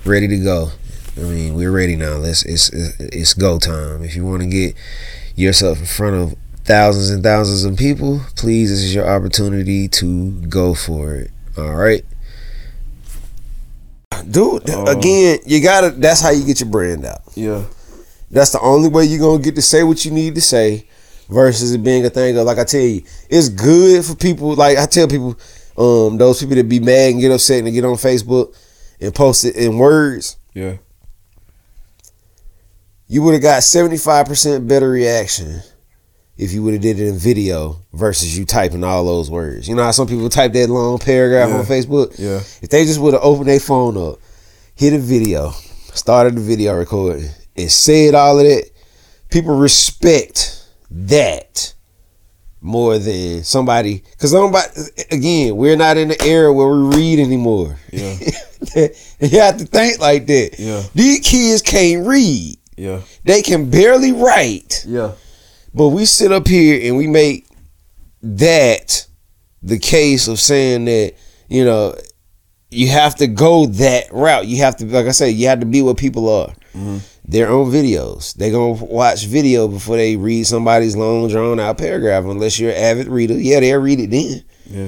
ready 0.06 0.30
to 0.30 0.38
go. 0.38 0.69
I 1.17 1.23
mean, 1.23 1.53
we're 1.53 1.69
ready 1.69 1.97
now. 1.97 2.13
Let's 2.13 2.43
it's 2.43 2.69
it's, 2.69 2.97
it's 3.01 3.34
go 3.34 3.60
time. 3.60 4.01
If 4.01 4.15
you 4.15 4.25
want 4.25 4.43
to 4.43 4.47
get 4.47 4.75
yourself 5.36 5.80
in 5.80 5.88
front 5.88 6.15
of 6.15 6.38
thousands 6.63 7.10
and 7.10 7.21
thousands 7.21 7.65
of 7.65 7.75
people, 7.75 8.21
please, 8.38 8.69
this 8.69 8.82
is 8.82 8.95
your 8.95 9.10
opportunity 9.10 9.89
to 9.89 10.32
go 10.43 10.73
for 10.73 11.15
it. 11.15 11.32
All 11.58 11.75
right. 11.75 12.06
Dude, 14.30 14.70
Oh. 14.70 14.86
again, 14.88 15.39
you 15.46 15.62
gotta. 15.62 15.91
That's 15.91 16.22
how 16.22 16.30
you 16.32 16.46
get 16.46 16.60
your 16.60 16.70
brand 16.70 17.06
out. 17.06 17.22
Yeah. 17.36 17.63
That's 18.32 18.52
the 18.52 18.60
only 18.60 18.89
way 18.89 19.06
you're 19.06 19.20
gonna 19.20 19.41
get 19.41 19.56
to 19.56 19.62
say 19.62 19.84
what 19.84 20.04
you 20.06 20.12
need 20.12 20.36
to 20.36 20.41
say, 20.41 20.88
versus 21.30 21.74
it 21.74 21.84
being 21.84 22.06
a 22.06 22.10
thing 22.10 22.38
of 22.38 22.46
like 22.46 22.58
I 22.58 22.63
tell 22.63 22.82
you, 22.82 23.04
it's 23.30 23.50
good 23.50 24.04
for 24.06 24.15
people. 24.15 24.56
Like 24.56 24.78
I 24.78 24.86
tell 24.86 25.08
people, 25.08 25.38
um, 25.78 26.17
those 26.17 26.39
people 26.39 26.56
that 26.56 26.67
be 26.67 26.80
mad 26.80 27.12
and 27.12 27.22
get 27.22 27.32
upset 27.32 27.63
and 27.63 27.74
get 27.74 27.86
on 27.86 27.96
Facebook 27.96 28.54
and 29.00 29.13
post 29.13 29.46
it 29.46 29.56
in 29.56 29.78
words, 29.78 30.38
Yeah. 30.54 30.78
you 33.08 33.22
would 33.22 33.34
have 33.34 33.43
got 33.43 33.63
seventy 33.63 33.98
five 33.98 34.26
percent 34.26 34.67
better 34.67 34.89
reaction 34.89 35.62
if 36.38 36.52
you 36.54 36.63
would 36.63 36.73
have 36.73 36.82
did 36.82 37.00
it 37.00 37.08
in 37.08 37.17
video 37.17 37.78
versus 37.93 38.38
you 38.38 38.45
typing 38.45 38.84
all 38.84 39.04
those 39.06 39.30
words. 39.32 39.67
You 39.67 39.76
know 39.76 39.84
how 39.84 39.91
some 39.91 40.08
people 40.08 40.30
type 40.30 40.54
that 40.54 40.69
long 40.69 41.00
paragraph 41.00 41.50
Yeah. 41.50 41.58
on 41.58 41.65
Facebook. 41.65 42.17
Yeah. 42.17 42.38
If 42.62 42.69
they 42.69 42.86
just 42.86 43.00
would 43.00 43.13
have 43.13 43.23
opened 43.23 43.47
their 43.50 43.60
phone 43.60 43.97
up, 43.97 44.19
hit 44.76 44.93
a 44.93 45.00
video, 45.00 45.52
started 45.93 46.36
the 46.36 46.41
video 46.41 46.76
recording, 46.76 47.30
and 47.56 47.71
said 47.71 48.13
all 48.13 48.39
of 48.39 48.45
that, 48.45 48.69
people 49.30 49.56
respect 49.58 50.63
that 50.91 51.73
more 52.62 52.97
than 53.00 53.43
somebody. 53.43 54.04
Because 54.12 54.32
somebody, 54.32 54.67
again, 55.12 55.56
we're 55.56 55.76
not 55.76 55.97
in 55.97 56.10
the 56.10 56.21
era 56.23 56.54
where 56.54 56.67
we 56.69 56.95
read 56.95 57.19
anymore. 57.19 57.78
Yeah. 57.91 58.15
you 59.19 59.39
have 59.39 59.58
to 59.58 59.65
think 59.65 60.00
like 60.00 60.28
that. 60.28 60.56
Yeah. 60.60 60.84
These 60.93 61.19
kids 61.21 61.62
can't 61.62 62.06
read. 62.06 62.58
Yeah. 62.76 63.02
They 63.23 63.41
can 63.41 63.69
barely 63.71 64.12
write. 64.12 64.84
Yeah. 64.88 65.13
But 65.78 65.90
we 65.90 66.06
sit 66.06 66.32
up 66.32 66.48
here 66.48 66.80
and 66.88 66.98
we 66.98 67.06
make 67.06 67.48
that 68.24 69.06
the 69.62 69.78
case 69.78 70.28
of 70.28 70.40
saying 70.40 70.86
that, 70.86 71.13
you 71.50 71.63
know, 71.63 71.96
you 72.70 72.88
have 72.88 73.16
to 73.18 73.28
go 73.28 73.68
that 73.68 74.12
route. 74.12 74.48
You 74.48 74.58
have 74.58 74.78
to, 74.78 74.86
like 74.86 75.06
I 75.06 75.12
said, 75.12 75.28
you 75.28 75.48
have 75.48 75.60
to 75.60 75.66
be 75.66 75.84
what 75.84 75.98
people 75.98 76.30
are. 76.30 76.48
Mm-hmm. 76.74 76.98
Their 77.26 77.50
own 77.50 77.72
videos. 77.72 78.34
They're 78.34 78.52
going 78.52 78.78
to 78.78 78.86
watch 78.86 79.26
video 79.26 79.68
before 79.68 79.98
they 79.98 80.16
read 80.16 80.48
somebody's 80.48 80.96
long, 80.96 81.28
drawn 81.28 81.60
out 81.60 81.78
paragraph, 81.78 82.24
unless 82.24 82.58
you're 82.58 82.72
an 82.72 82.78
avid 82.78 83.08
reader. 83.08 83.36
Yeah, 83.36 83.60
they'll 83.60 83.80
read 83.80 84.00
it 84.00 84.10
then. 84.10 84.44
Yeah. 84.66 84.88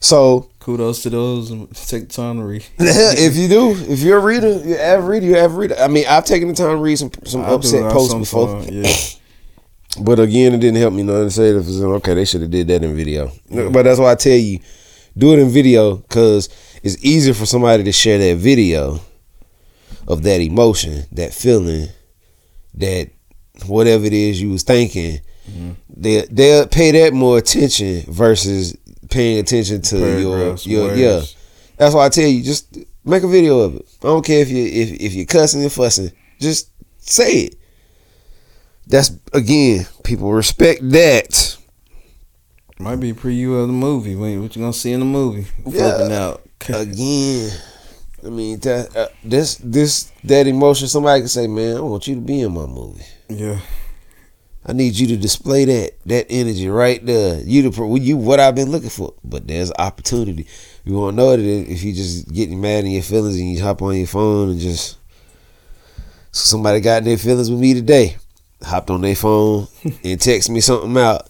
So, 0.00 0.50
Kudos 0.60 1.02
to 1.02 1.10
those 1.10 1.50
and 1.50 1.74
take 1.74 2.08
the 2.08 2.14
time 2.14 2.38
to 2.38 2.44
read. 2.44 2.66
if 2.78 3.36
you 3.36 3.48
do, 3.48 3.70
if 3.92 4.00
you're 4.00 4.18
a 4.18 4.24
reader, 4.24 4.50
you're 4.50 4.78
an 4.78 4.80
avid 4.80 5.04
reader, 5.04 5.26
you're 5.26 5.36
an 5.36 5.44
avid 5.44 5.58
reader. 5.58 5.76
I 5.78 5.88
mean, 5.88 6.06
I've 6.08 6.24
taken 6.24 6.48
the 6.48 6.54
time 6.54 6.70
to 6.70 6.76
read 6.76 6.96
some, 6.96 7.10
some 7.24 7.42
I 7.42 7.48
upset 7.48 7.92
posts 7.92 8.14
before. 8.14 8.62
Yeah. 8.62 8.90
But 10.00 10.18
again, 10.18 10.54
it 10.54 10.58
didn't 10.58 10.80
help 10.80 10.94
me 10.94 11.02
none 11.02 11.24
to 11.24 11.30
say 11.30 11.52
that 11.52 11.84
okay. 11.96 12.14
They 12.14 12.24
should 12.24 12.40
have 12.42 12.50
did 12.50 12.68
that 12.68 12.82
in 12.82 12.96
video. 12.96 13.30
But 13.48 13.84
that's 13.84 14.00
why 14.00 14.12
I 14.12 14.14
tell 14.16 14.36
you, 14.36 14.60
do 15.16 15.32
it 15.32 15.38
in 15.38 15.48
video 15.50 15.96
because 15.96 16.48
it's 16.82 17.02
easier 17.04 17.34
for 17.34 17.46
somebody 17.46 17.84
to 17.84 17.92
share 17.92 18.18
that 18.18 18.36
video 18.38 19.00
of 20.08 20.22
that 20.24 20.40
emotion, 20.40 21.04
that 21.12 21.32
feeling, 21.32 21.88
that 22.74 23.10
whatever 23.66 24.04
it 24.04 24.12
is 24.12 24.40
you 24.40 24.50
was 24.50 24.62
thinking. 24.64 25.20
Mm-hmm. 25.48 25.70
They 25.96 26.22
they'll 26.30 26.66
pay 26.66 26.90
that 26.92 27.12
more 27.12 27.38
attention 27.38 28.02
versus 28.12 28.76
paying 29.10 29.38
attention 29.38 29.82
to 29.82 30.20
your 30.20 30.56
your 30.56 30.88
words. 30.88 30.98
yeah. 30.98 31.22
That's 31.76 31.94
why 31.94 32.06
I 32.06 32.08
tell 32.08 32.26
you, 32.26 32.42
just 32.42 32.78
make 33.04 33.22
a 33.22 33.28
video 33.28 33.60
of 33.60 33.76
it. 33.76 33.86
I 34.02 34.06
don't 34.06 34.24
care 34.24 34.40
if 34.40 34.48
you 34.50 34.64
if 34.64 35.00
if 35.00 35.14
you're 35.14 35.26
cussing 35.26 35.62
and 35.62 35.72
fussing, 35.72 36.10
just 36.40 36.70
say 36.98 37.44
it. 37.44 37.54
That's 38.86 39.12
again, 39.32 39.86
people 40.04 40.32
respect 40.32 40.88
that. 40.90 41.56
Might 42.78 42.96
be 42.96 43.10
a 43.10 43.14
preview 43.14 43.60
of 43.60 43.68
the 43.68 43.72
movie. 43.72 44.16
Wait, 44.16 44.36
what 44.36 44.54
you 44.54 44.60
gonna 44.62 44.72
see 44.72 44.92
in 44.92 45.00
the 45.00 45.06
movie? 45.06 45.46
Yeah. 45.66 46.08
Out. 46.10 46.42
Again, 46.68 47.50
I 48.24 48.28
mean 48.28 48.58
that 48.60 48.96
uh, 48.96 49.08
this 49.22 49.56
this 49.56 50.10
that 50.24 50.46
emotion. 50.46 50.88
Somebody 50.88 51.20
can 51.20 51.28
say, 51.28 51.46
"Man, 51.46 51.76
I 51.76 51.80
want 51.80 52.06
you 52.08 52.14
to 52.14 52.20
be 52.20 52.40
in 52.40 52.52
my 52.52 52.66
movie. 52.66 53.04
Yeah. 53.28 53.60
I 54.66 54.72
need 54.72 54.94
you 54.98 55.06
to 55.08 55.16
display 55.16 55.66
that 55.66 55.92
that 56.06 56.26
energy 56.30 56.68
right 56.68 57.04
there. 57.04 57.40
You 57.42 57.70
the 57.70 57.98
you 58.00 58.16
what 58.16 58.40
I've 58.40 58.54
been 58.54 58.70
looking 58.70 58.90
for." 58.90 59.14
But 59.22 59.46
there's 59.46 59.70
opportunity. 59.78 60.46
You 60.84 60.94
won't 60.94 61.16
know 61.16 61.36
that 61.36 61.40
if 61.40 61.82
you 61.84 61.92
just 61.92 62.32
getting 62.32 62.60
mad 62.60 62.84
in 62.84 62.90
your 62.90 63.02
feelings 63.02 63.36
and 63.36 63.50
you 63.52 63.62
hop 63.62 63.82
on 63.82 63.96
your 63.96 64.06
phone 64.06 64.50
and 64.50 64.60
just. 64.60 64.98
Somebody 66.32 66.80
got 66.80 66.98
in 66.98 67.04
their 67.04 67.16
feelings 67.16 67.48
with 67.48 67.60
me 67.60 67.74
today. 67.74 68.16
Hopped 68.64 68.90
on 68.90 69.00
their 69.02 69.14
phone 69.14 69.66
and 70.02 70.20
text 70.20 70.50
me 70.50 70.60
something 70.60 70.96
out. 70.96 71.28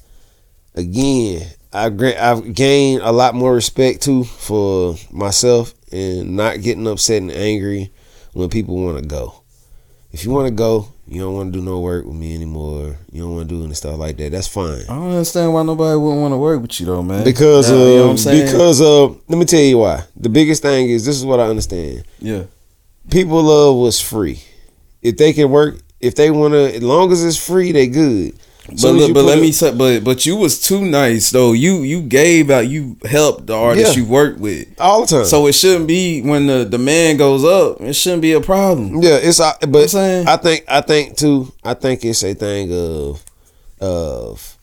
Again, 0.75 1.47
I 1.73 1.88
gra- 1.90 2.20
I've 2.20 2.55
gained 2.55 3.03
a 3.03 3.12
lot 3.12 3.35
more 3.35 3.55
respect 3.55 4.03
too 4.03 4.25
for 4.25 4.97
myself 5.11 5.75
and 5.92 6.37
not 6.37 6.62
getting 6.62 6.87
upset 6.87 7.23
and 7.23 7.31
angry 7.33 7.92
when 8.33 8.49
people 8.49 8.77
want 8.77 8.99
to 9.03 9.05
go. 9.09 9.35
If 10.12 10.25
you 10.25 10.31
want 10.31 10.47
to 10.49 10.55
go, 10.55 10.88
you 11.07 11.20
don't 11.20 11.35
want 11.35 11.53
to 11.53 11.59
do 11.59 11.64
no 11.64 11.81
work 11.81 12.07
with 12.07 12.14
me 12.14 12.35
anymore. 12.35 12.97
You 13.12 13.23
don't 13.23 13.35
want 13.37 13.49
to 13.49 13.55
do 13.55 13.64
any 13.64 13.75
stuff 13.75 13.99
like 13.99 14.16
that. 14.16 14.33
That's 14.33 14.47
fine. 14.49 14.83
I 14.88 14.94
don't 14.94 15.11
understand 15.11 15.53
why 15.53 15.62
nobody 15.62 15.97
wouldn't 15.99 16.20
want 16.23 16.33
to 16.33 16.38
work 16.38 16.62
with 16.62 16.81
you 16.81 16.87
though, 16.87 17.03
man. 17.03 17.25
Because 17.25 17.68
Yeah, 17.70 17.77
uh, 17.77 17.79
you 17.81 17.97
know 17.97 18.05
what 18.05 18.11
I'm 18.12 18.16
saying? 18.18 18.47
because 18.47 18.81
uh, 18.81 19.07
let 19.29 19.38
me 19.38 19.44
tell 19.44 19.61
you 19.61 19.79
why. 19.79 20.05
The 20.16 20.29
biggest 20.29 20.62
thing 20.62 20.88
is 20.88 21.05
this 21.05 21.16
is 21.16 21.25
what 21.27 21.40
I 21.40 21.44
understand. 21.47 22.05
yeah. 22.20 22.44
People 23.11 23.42
love 23.42 23.77
what's 23.77 24.01
free. 24.01 24.42
If 25.03 25.18
they 25.18 25.35
can 25.35 25.51
work, 25.51 25.77
if 26.05 26.14
they 26.14 26.31
want 26.31 26.53
to, 26.55 26.75
as 26.77 26.83
long 26.83 27.11
as 27.12 27.25
it's 27.25 27.37
free, 27.45 27.73
they 27.73 27.87
good. 27.87 28.35
But 28.67 28.93
look, 28.93 29.12
but 29.12 29.25
let 29.25 29.37
it- 29.38 29.43
me 29.43 29.53
say, 29.53 29.73
but 29.75 30.03
but 30.05 30.25
you 30.25 30.37
was 30.37 30.59
too 30.61 30.83
nice 30.85 31.31
though. 31.31 31.53
You 31.53 31.83
you 31.83 32.01
gave 32.01 32.49
out, 32.51 32.67
you 32.67 32.97
helped 33.05 33.47
the 33.47 33.55
artist 33.55 33.95
Yeah. 33.97 34.03
you 34.03 34.09
worked 34.09 34.40
with. 34.40 34.69
all 34.81 35.03
the 35.03 35.07
time. 35.07 35.25
So 35.27 35.47
it 35.49 35.53
shouldn't 35.55 35.87
be 35.87 36.23
when 36.23 36.47
the 36.47 36.64
demand 36.64 37.19
goes 37.19 37.45
up. 37.45 37.81
It 37.83 37.93
shouldn't 37.95 38.23
be 38.23 38.33
a 38.33 38.40
problem. 38.40 39.03
Yeah, 39.03 39.17
it's 39.17 39.38
uh, 39.38 39.53
I'm 39.62 39.71
but 39.71 39.90
saying? 39.90 40.27
I 40.29 40.37
think 40.38 40.64
I 40.67 40.81
think 40.81 41.17
too. 41.19 41.53
I 41.62 41.75
think 41.75 42.05
it's 42.07 42.25
a 42.25 42.33
thing 42.33 42.73
of 42.73 43.23
of 43.81 44.57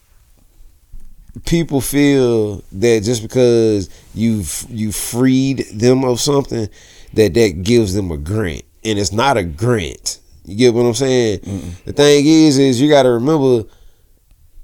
people 1.45 1.79
feel 1.79 2.63
that 2.71 3.01
just 3.03 3.21
because 3.21 3.89
you've 4.15 4.65
you 4.69 4.91
freed 4.91 5.59
them 5.73 6.03
of 6.03 6.19
something 6.19 6.67
that 7.13 7.33
that 7.35 7.61
gives 7.63 7.93
them 7.93 8.11
a 8.11 8.17
grant 8.17 8.63
and 8.83 8.97
it's 8.99 9.11
not 9.13 9.37
a 9.37 9.43
grant 9.43 10.17
you 10.45 10.55
get 10.55 10.73
what 10.73 10.85
i'm 10.85 10.93
saying 10.93 11.39
the 11.85 11.93
thing 11.93 12.25
is 12.25 12.57
is 12.57 12.81
you 12.81 12.89
got 12.89 13.03
to 13.03 13.11
remember 13.11 13.63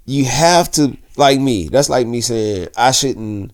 you 0.05 0.25
have 0.25 0.71
to 0.71 0.95
like 1.17 1.39
me 1.39 1.67
that's 1.69 1.89
like 1.89 2.07
me 2.07 2.21
saying 2.21 2.67
i 2.77 2.91
shouldn't 2.91 3.51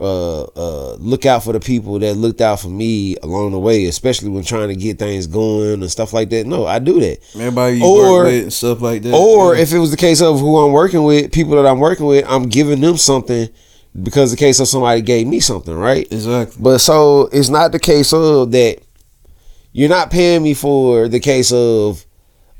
uh 0.00 0.42
uh 0.42 0.94
look 0.96 1.24
out 1.24 1.44
for 1.44 1.52
the 1.52 1.60
people 1.60 2.00
that 2.00 2.14
looked 2.16 2.40
out 2.40 2.58
for 2.58 2.68
me 2.68 3.16
along 3.22 3.52
the 3.52 3.58
way 3.58 3.84
especially 3.84 4.28
when 4.28 4.42
trying 4.42 4.66
to 4.68 4.74
get 4.74 4.98
things 4.98 5.28
going 5.28 5.80
and 5.82 5.90
stuff 5.90 6.12
like 6.12 6.30
that 6.30 6.46
no 6.48 6.66
i 6.66 6.80
do 6.80 6.98
that 6.98 7.18
Everybody 7.36 7.78
you 7.78 7.84
Or- 7.86 8.10
work 8.10 8.26
with 8.26 8.42
and 8.42 8.52
stuff 8.52 8.80
like 8.82 9.02
that. 9.02 9.14
or 9.14 9.54
yeah. 9.54 9.62
if 9.62 9.72
it 9.72 9.78
was 9.78 9.92
the 9.92 9.96
case 9.96 10.20
of 10.20 10.40
who 10.40 10.58
I'm 10.58 10.72
working 10.72 11.04
with, 11.04 11.30
people 11.30 11.54
that 11.54 11.66
I'm 11.66 11.78
working 11.78 12.06
with, 12.06 12.24
I'm 12.28 12.48
giving 12.48 12.80
them 12.80 12.96
something 12.96 13.48
because 14.02 14.32
the 14.32 14.36
case 14.36 14.58
of 14.58 14.66
somebody 14.66 15.00
gave 15.00 15.28
me 15.28 15.38
something, 15.38 15.72
right? 15.74 16.04
exactly. 16.10 16.56
But 16.60 16.78
so 16.80 17.28
it's 17.32 17.48
not 17.48 17.70
the 17.70 17.78
case 17.78 18.12
of 18.12 18.50
that 18.50 18.78
you're 19.74 19.88
not 19.90 20.10
paying 20.10 20.42
me 20.42 20.54
for 20.54 21.08
the 21.08 21.20
case 21.20 21.52
of 21.52 22.06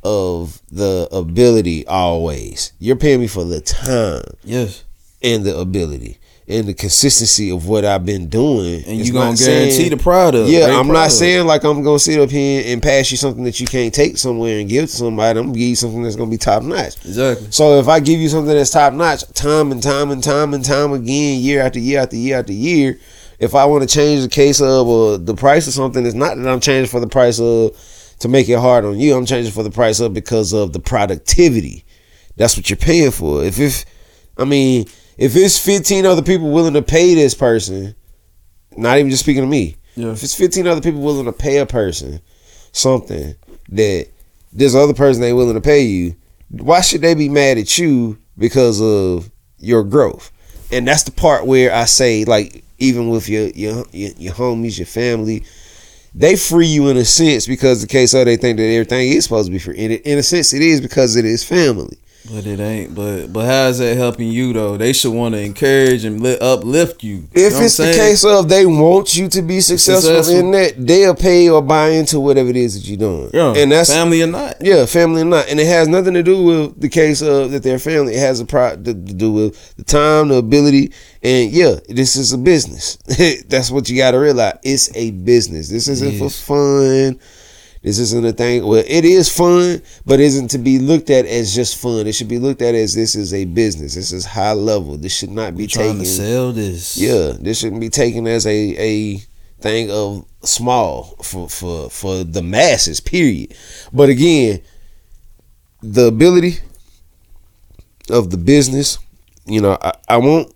of 0.03 0.61
the 0.71 1.09
ability 1.13 1.87
always. 1.87 2.73
You're 2.79 2.97
paying 2.97 3.21
me 3.21 3.27
for 3.27 3.45
the 3.45 3.61
time 3.63 4.23
Yes. 4.45 4.85
and 5.23 5.45
the 5.45 5.57
ability 5.57 6.19
and 6.47 6.67
the 6.67 6.75
consistency 6.75 7.51
of 7.51 7.67
what 7.67 7.87
I've 7.87 8.05
been 8.05 8.27
doing. 8.29 8.85
And 8.87 8.99
It's 9.01 9.07
you 9.09 9.15
gonna 9.15 9.35
guarantee 9.35 9.71
saying- 9.73 9.91
the 9.91 9.97
product. 9.97 10.51
yeah, 10.51 10.79
I'm 10.79 10.89
not 10.89 11.11
saying 11.11 11.47
like 11.47 11.65
I'm 11.65 11.83
gonna 11.83 11.99
sit 11.99 12.21
up 12.21 12.31
here 12.31 12.63
and 12.67 12.83
pass 12.83 13.11
you 13.11 13.17
something 13.17 13.45
that 13.45 13.59
you 13.61 13.67
can't 13.67 13.95
take 13.95 14.19
somewhere 14.19 14.59
and 14.59 14.69
give 14.69 14.91
to 14.91 14.95
somebody. 14.95 15.39
I'm 15.39 15.47
gonna 15.47 15.59
give 15.59 15.69
you 15.71 15.77
something 15.77 16.03
that's 16.03 16.17
gonna 16.17 16.31
be 16.31 16.37
top 16.37 16.63
notch. 16.63 16.97
Exactly. 17.07 17.47
So 17.49 17.79
if 17.79 17.89
I 17.89 17.99
give 18.01 18.21
you 18.21 18.29
something 18.29 18.55
that's 18.55 18.69
top 18.69 18.93
notch, 18.93 19.25
time 19.33 19.73
and 19.73 19.83
time 19.83 20.11
and 20.11 20.23
time 20.23 20.53
and 20.53 20.63
time 20.63 20.93
again, 20.93 21.41
year 21.41 21.63
after 21.63 21.79
year 21.79 22.01
after 22.01 22.17
year 22.17 22.41
after 22.41 22.53
year, 22.53 22.99
if 23.39 23.55
I 23.55 23.65
want 23.65 23.89
to 23.89 23.93
change 23.93 24.23
the 24.23 24.29
case 24.29 24.61
of 24.61 24.87
or 24.87 25.19
the 25.19 25.35
price 25.35 25.67
of 25.67 25.73
something, 25.73 26.05
it's 26.05 26.15
not 26.15 26.37
that 26.37 26.49
I'm 26.49 26.61
changing 26.61 26.91
for 26.91 27.01
the 27.01 27.09
price 27.09 27.41
of 27.41 27.77
to 28.21 28.29
make 28.29 28.49
it 28.49 28.59
hard 28.59 28.85
on 28.85 28.99
you. 28.99 29.15
I'm 29.15 29.27
changing 29.27 29.53
for 29.53 29.63
the 29.63 29.71
price 29.71 30.01
of 30.01 30.15
because 30.15 30.53
of 30.53 30.73
the 30.73 30.81
productivity. 30.81 31.85
That's 32.37 32.57
what 32.57 32.71
you're 32.71 32.77
paying 32.77 33.11
for. 33.11 33.45
If 33.45 33.59
if 33.59 33.85
I 34.39 34.45
mean 34.45 34.87
if 35.17 35.37
it's 35.37 35.59
15 35.59 36.07
other 36.07 36.23
people 36.23 36.51
willing 36.51 36.75
to 36.75 36.83
pay 36.83 37.15
this 37.15 37.35
person, 37.35 37.95
not 38.77 38.99
even 38.99 39.11
just 39.11 39.23
speaking 39.23 39.43
to 39.43 39.49
me. 39.49 39.77
Yeah. 39.95 40.11
If 40.11 40.23
it's 40.23 40.35
15 40.35 40.67
other 40.67 40.81
people 40.81 41.01
willing 41.01 41.27
to 41.27 41.33
pay 41.33 41.59
a 41.59 41.67
person 41.67 42.21
something 42.73 43.37
that 43.69 44.09
this 44.53 44.75
other 44.75 44.95
person 44.95 45.23
ain't 45.23 45.37
willing 45.37 45.55
to 45.55 45.61
pay 45.61 45.83
you, 45.83 46.17
why 46.51 46.81
should 46.81 47.01
they 47.01 47.15
be 47.15 47.29
mad 47.29 47.59
at 47.59 47.79
you 47.79 48.19
because 48.37 48.81
of 48.81 49.31
your 49.59 49.85
growth? 49.85 50.33
And 50.73 50.87
that's 50.89 51.05
the 51.05 51.13
part 51.13 51.47
where 51.47 51.73
I 51.73 51.85
say, 51.85 52.25
like, 52.25 52.65
even 52.85 53.09
with 53.09 53.29
your 53.29 53.49
your 53.49 53.85
your, 53.93 54.11
your 54.17 54.35
homies, 54.35 54.79
your 54.79 54.87
family, 54.87 55.45
they 56.15 56.37
free 56.37 56.67
you 56.67 56.89
in 56.89 56.97
a 56.97 57.05
sense 57.05 57.47
because 57.47 57.81
the 57.81 57.89
case 57.89 58.15
of 58.15 58.25
they 58.27 58.37
think 58.37 58.59
that 58.59 58.65
everything 58.65 59.11
is 59.13 59.25
supposed 59.25 59.47
to 59.47 59.53
be 59.53 59.59
free. 59.59 59.77
In, 59.77 59.93
in 59.93 60.19
a 60.19 60.23
sense, 60.23 60.53
it 60.53 60.63
is 60.63 60.81
because 60.81 61.17
it 61.17 61.25
is 61.25 61.43
family. 61.43 61.99
But 62.33 62.47
it 62.47 62.59
ain't. 62.59 62.95
But 62.95 63.33
but 63.35 63.45
how 63.45 63.67
is 63.69 63.79
that 63.81 63.99
helping 63.99 64.29
you 64.29 64.55
though? 64.55 64.79
They 64.79 64.95
should 64.95 65.13
want 65.13 65.35
to 65.35 65.41
encourage 65.43 66.07
and 66.07 66.23
li- 66.23 66.39
uplift 66.41 67.05
you. 67.05 67.29
If 67.35 67.53
You 67.53 67.59
know 67.59 67.65
it's 67.67 67.77
the 67.77 67.93
case 67.93 68.25
of 68.25 68.49
they 68.49 68.65
want 68.65 69.15
you 69.15 69.29
to 69.29 69.43
be 69.43 69.61
successful, 69.61 70.23
Successful. 70.23 70.39
in 70.39 70.51
that, 70.53 70.75
they'll 70.87 71.15
pay 71.15 71.51
or 71.51 71.61
buy 71.61 71.91
into 71.91 72.19
whatever 72.21 72.49
it 72.49 72.57
is 72.57 72.75
that 72.81 72.89
you're 72.89 72.97
doing. 72.97 73.31
yeah, 73.35 73.53
and 73.55 73.71
that's 73.71 73.93
family 73.93 74.23
or 74.23 74.27
not. 74.27 74.57
Yeah, 74.63 74.87
family 74.87 75.21
or 75.21 75.27
not, 75.27 75.49
and 75.51 75.61
it 75.61 75.67
has 75.67 75.87
nothing 75.87 76.15
to 76.15 76.23
do 76.23 76.43
with 76.43 76.81
the 76.81 76.89
case 76.89 77.21
of 77.21 77.51
that 77.51 77.63
they're 77.63 77.79
family. 77.79 78.15
It 78.15 78.21
has 78.21 78.41
a 78.41 78.47
pro 78.47 78.71
to, 78.77 78.83
to 78.83 78.95
do 78.95 79.31
with 79.31 79.77
the 79.77 79.85
time, 79.85 80.29
the 80.29 80.37
ability, 80.37 80.93
and 81.23 81.51
yeah, 81.51 81.75
this 81.91 82.17
is 82.17 82.33
a 82.33 82.39
business. 82.39 82.97
That's 83.49 83.71
what 83.71 83.91
you 83.91 83.99
got 83.99 84.13
to 84.13 84.19
realize. 84.19 84.59
It's 84.63 84.91
a 84.97 85.11
business. 85.11 85.69
This 85.69 85.89
isn't 85.89 86.19
for 86.19 86.31
fun. 86.31 87.21
This 87.85 87.99
isn't 87.99 88.25
a 88.25 88.33
thing. 88.33 88.67
Well, 88.67 88.83
it 88.87 89.05
is 89.05 89.29
fun, 89.29 89.83
but 90.07 90.19
isn't 90.19 90.49
to 90.53 90.59
be 90.59 90.79
looked 90.79 91.11
at 91.11 91.27
as 91.27 91.55
just 91.55 91.77
fun. 91.77 92.07
It 92.07 92.15
should 92.15 92.29
be 92.29 92.39
looked 92.39 92.63
at 92.63 92.75
as 92.75 92.95
this 92.95 93.15
is 93.15 93.35
a 93.35 93.45
business. 93.45 93.95
This 93.95 94.11
is 94.11 94.25
high 94.25 94.55
level. 94.55 94.97
This 94.97 95.15
should 95.15 95.31
not 95.31 95.55
be 95.55 95.67
Trying 95.67 95.89
taken. 95.89 95.99
to 95.99 96.07
sell 96.07 96.53
this. 96.53 96.97
Yeah, 96.97 97.33
this 97.39 97.59
shouldn't 97.61 97.83
be 97.83 97.91
taken 97.91 98.27
as 98.27 98.47
a 98.47 98.75
a 98.81 99.19
thing 99.61 99.91
of 99.91 100.25
small 100.43 101.15
for 101.23 101.47
for 101.51 101.91
for 101.91 102.25
the 102.25 102.41
masses. 102.43 103.01
Period. 103.01 103.55
But 103.93 104.09
again, 104.09 104.63
the 105.83 106.07
ability 106.07 106.61
of 108.09 108.31
the 108.31 108.39
business, 108.39 108.99
you 109.45 109.61
know, 109.61 109.77
I, 109.83 109.93
I 110.09 110.17
want 110.17 110.55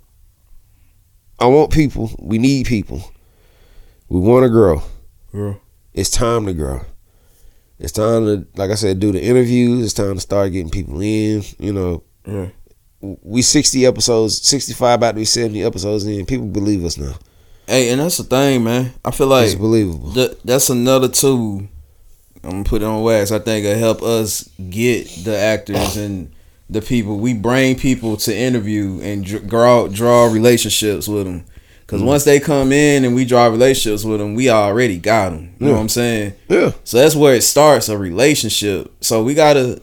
I 1.39 1.45
want 1.45 1.73
people. 1.73 2.11
We 2.19 2.39
need 2.39 2.65
people. 2.67 3.03
We 4.09 4.19
want 4.19 4.45
to 4.45 4.49
grow. 4.49 4.81
Girl. 5.31 5.61
It's 5.93 6.09
time 6.11 6.47
to 6.47 6.55
grow. 6.55 6.87
It's 7.79 7.93
time 7.93 8.25
to, 8.27 8.47
like 8.57 8.71
I 8.71 8.75
said, 8.75 8.99
do 9.01 9.13
the 9.13 9.23
interviews. 9.23 9.85
It's 9.85 9.95
time 9.95 10.15
to 10.15 10.21
start 10.21 10.53
getting 10.53 10.71
people 10.71 11.01
in. 11.01 11.43
You 11.59 11.73
know, 11.73 12.03
Yeah. 12.27 12.49
we 13.01 13.43
sixty 13.43 13.87
episodes, 13.87 14.43
sixty 14.47 14.73
five 14.73 14.97
about 14.97 15.13
to 15.13 15.17
be 15.19 15.25
seventy 15.25 15.63
episodes 15.63 16.05
in. 16.05 16.27
People 16.27 16.47
believe 16.47 16.85
us 16.85 16.99
now. 16.99 17.15
Hey, 17.67 17.91
and 17.91 18.01
that's 18.01 18.17
the 18.17 18.25
thing, 18.25 18.65
man. 18.65 18.93
I 19.05 19.11
feel 19.11 19.27
like 19.29 19.47
it's 19.47 19.55
believable. 19.55 20.13
th- 20.13 20.39
that's 20.45 20.71
another 20.71 21.09
tool. 21.09 21.63
I'm 22.43 22.51
gonna 22.51 22.65
put 22.65 22.83
it 22.83 22.87
on 22.87 23.03
wax. 23.03 23.31
I 23.31 23.39
think 23.41 23.65
it'll 23.67 23.79
help 23.79 24.03
us 24.03 24.49
get 24.71 25.07
the 25.25 25.37
actors 25.37 25.97
and 25.97 26.33
the 26.71 26.81
people. 26.81 27.19
We 27.19 27.35
bring 27.35 27.77
people 27.77 28.17
to 28.19 28.35
interview 28.37 29.01
and 29.03 29.25
dr- 29.25 29.47
draw 29.49 29.87
draw 29.89 30.27
relationships 30.27 31.07
with 31.09 31.27
them. 31.27 31.45
Cause 31.89 32.03
once 32.03 32.25
they 32.25 32.39
come 32.39 32.71
in 32.71 33.05
and 33.07 33.15
we 33.15 33.25
draw 33.25 33.47
relationships 33.47 34.05
with 34.05 34.21
them, 34.21 34.35
we 34.35 34.51
already 34.51 34.99
got 34.99 35.31
them. 35.31 35.55
You 35.59 35.67
know 35.69 35.73
what 35.73 35.81
I'm 35.81 35.89
saying? 35.89 36.35
Yeah. 36.49 36.73
So 36.85 36.99
that's 36.99 37.17
where 37.17 37.35
it 37.35 37.43
starts 37.43 37.89
a 37.89 37.97
relationship. 37.97 38.93
So 39.01 39.25
we 39.25 39.33
gotta 39.33 39.81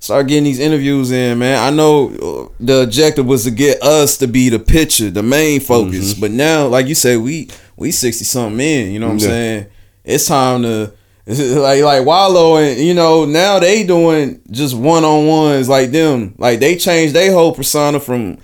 start 0.00 0.26
getting 0.26 0.42
these 0.42 0.58
interviews 0.58 1.12
in, 1.12 1.38
man. 1.38 1.62
I 1.62 1.70
know 1.74 2.08
uh, 2.50 2.52
the 2.58 2.82
objective 2.82 3.24
was 3.26 3.44
to 3.44 3.52
get 3.52 3.80
us 3.84 4.18
to 4.18 4.26
be 4.26 4.48
the 4.48 4.58
picture, 4.58 5.10
the 5.10 5.22
main 5.22 5.60
focus. 5.60 6.14
But 6.14 6.32
now, 6.32 6.66
like 6.66 6.88
you 6.88 6.96
said, 6.96 7.18
we 7.20 7.48
we 7.76 7.92
sixty 7.92 8.24
something 8.24 8.58
in. 8.58 8.90
You 8.92 8.98
know 8.98 9.06
what 9.06 9.12
I'm 9.12 9.18
Yeah. 9.20 9.26
saying? 9.26 9.66
It's 10.04 10.26
time 10.26 10.62
to 10.62 10.92
like 11.26 11.82
like 11.84 12.04
Wallo 12.04 12.56
and 12.56 12.80
you 12.80 12.94
know 12.94 13.26
now 13.26 13.60
they 13.60 13.84
doing 13.84 14.40
just 14.50 14.74
one 14.76 15.04
on 15.04 15.28
ones 15.28 15.68
like 15.68 15.92
them. 15.92 16.34
Like 16.36 16.58
they 16.58 16.74
changed 16.76 17.14
their 17.14 17.32
whole 17.32 17.54
persona 17.54 18.00
from 18.00 18.38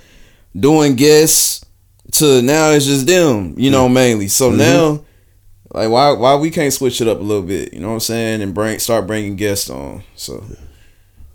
doing 0.57 0.95
guests 0.95 1.64
to 2.19 2.41
now 2.41 2.71
it's 2.71 2.85
just 2.85 3.07
them. 3.07 3.55
You 3.57 3.71
know 3.71 3.89
mainly. 3.89 4.27
So 4.27 4.51
now. 4.51 5.03
Like 5.73 5.89
why 5.89 6.13
why 6.13 6.35
we 6.35 6.51
can't 6.51 6.71
switch 6.71 7.01
it 7.01 7.07
up 7.09 7.19
a 7.19 7.21
little 7.23 7.43
bit, 7.43 7.73
you 7.73 7.81
know 7.81 7.89
what 7.89 7.93
I'm 7.95 7.99
saying, 7.99 8.41
and 8.41 8.53
bring 8.53 8.79
start 8.79 9.07
bringing 9.07 9.35
guests 9.35 9.69
on. 9.69 10.03
So 10.15 10.41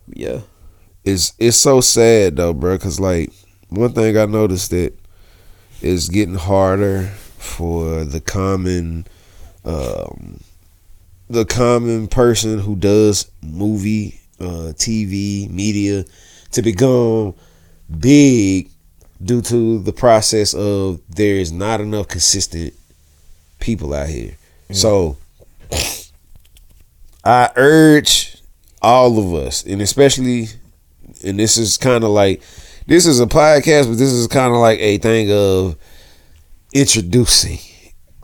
yeah, 0.08 0.40
It's 1.04 1.34
it's 1.38 1.58
so 1.58 1.82
sad 1.82 2.36
though, 2.36 2.54
bro. 2.54 2.78
Cause 2.78 2.98
like 2.98 3.30
one 3.68 3.92
thing 3.92 4.16
I 4.16 4.24
noticed 4.24 4.70
that 4.70 4.94
is 5.82 6.08
getting 6.08 6.36
harder 6.36 7.08
for 7.36 8.04
the 8.04 8.20
common, 8.20 9.06
um, 9.66 10.40
the 11.28 11.44
common 11.44 12.08
person 12.08 12.58
who 12.60 12.76
does 12.76 13.30
movie, 13.42 14.20
uh, 14.40 14.72
TV, 14.74 15.50
media, 15.50 16.04
to 16.52 16.62
become 16.62 17.34
big 17.98 18.70
due 19.22 19.42
to 19.42 19.78
the 19.80 19.92
process 19.92 20.54
of 20.54 21.00
there 21.08 21.36
is 21.36 21.52
not 21.52 21.80
enough 21.80 22.08
consistent 22.08 22.74
people 23.58 23.92
out 23.94 24.08
here. 24.08 24.36
So 24.72 25.16
I 27.24 27.50
urge 27.56 28.40
all 28.80 29.18
of 29.18 29.34
us, 29.34 29.64
and 29.64 29.82
especially, 29.82 30.48
and 31.24 31.38
this 31.38 31.58
is 31.58 31.76
kind 31.76 32.04
of 32.04 32.10
like, 32.10 32.42
this 32.86 33.06
is 33.06 33.20
a 33.20 33.26
podcast, 33.26 33.88
but 33.88 33.98
this 33.98 34.12
is 34.12 34.26
kind 34.26 34.52
of 34.52 34.60
like 34.60 34.78
a 34.78 34.98
thing 34.98 35.30
of 35.30 35.76
introducing 36.72 37.58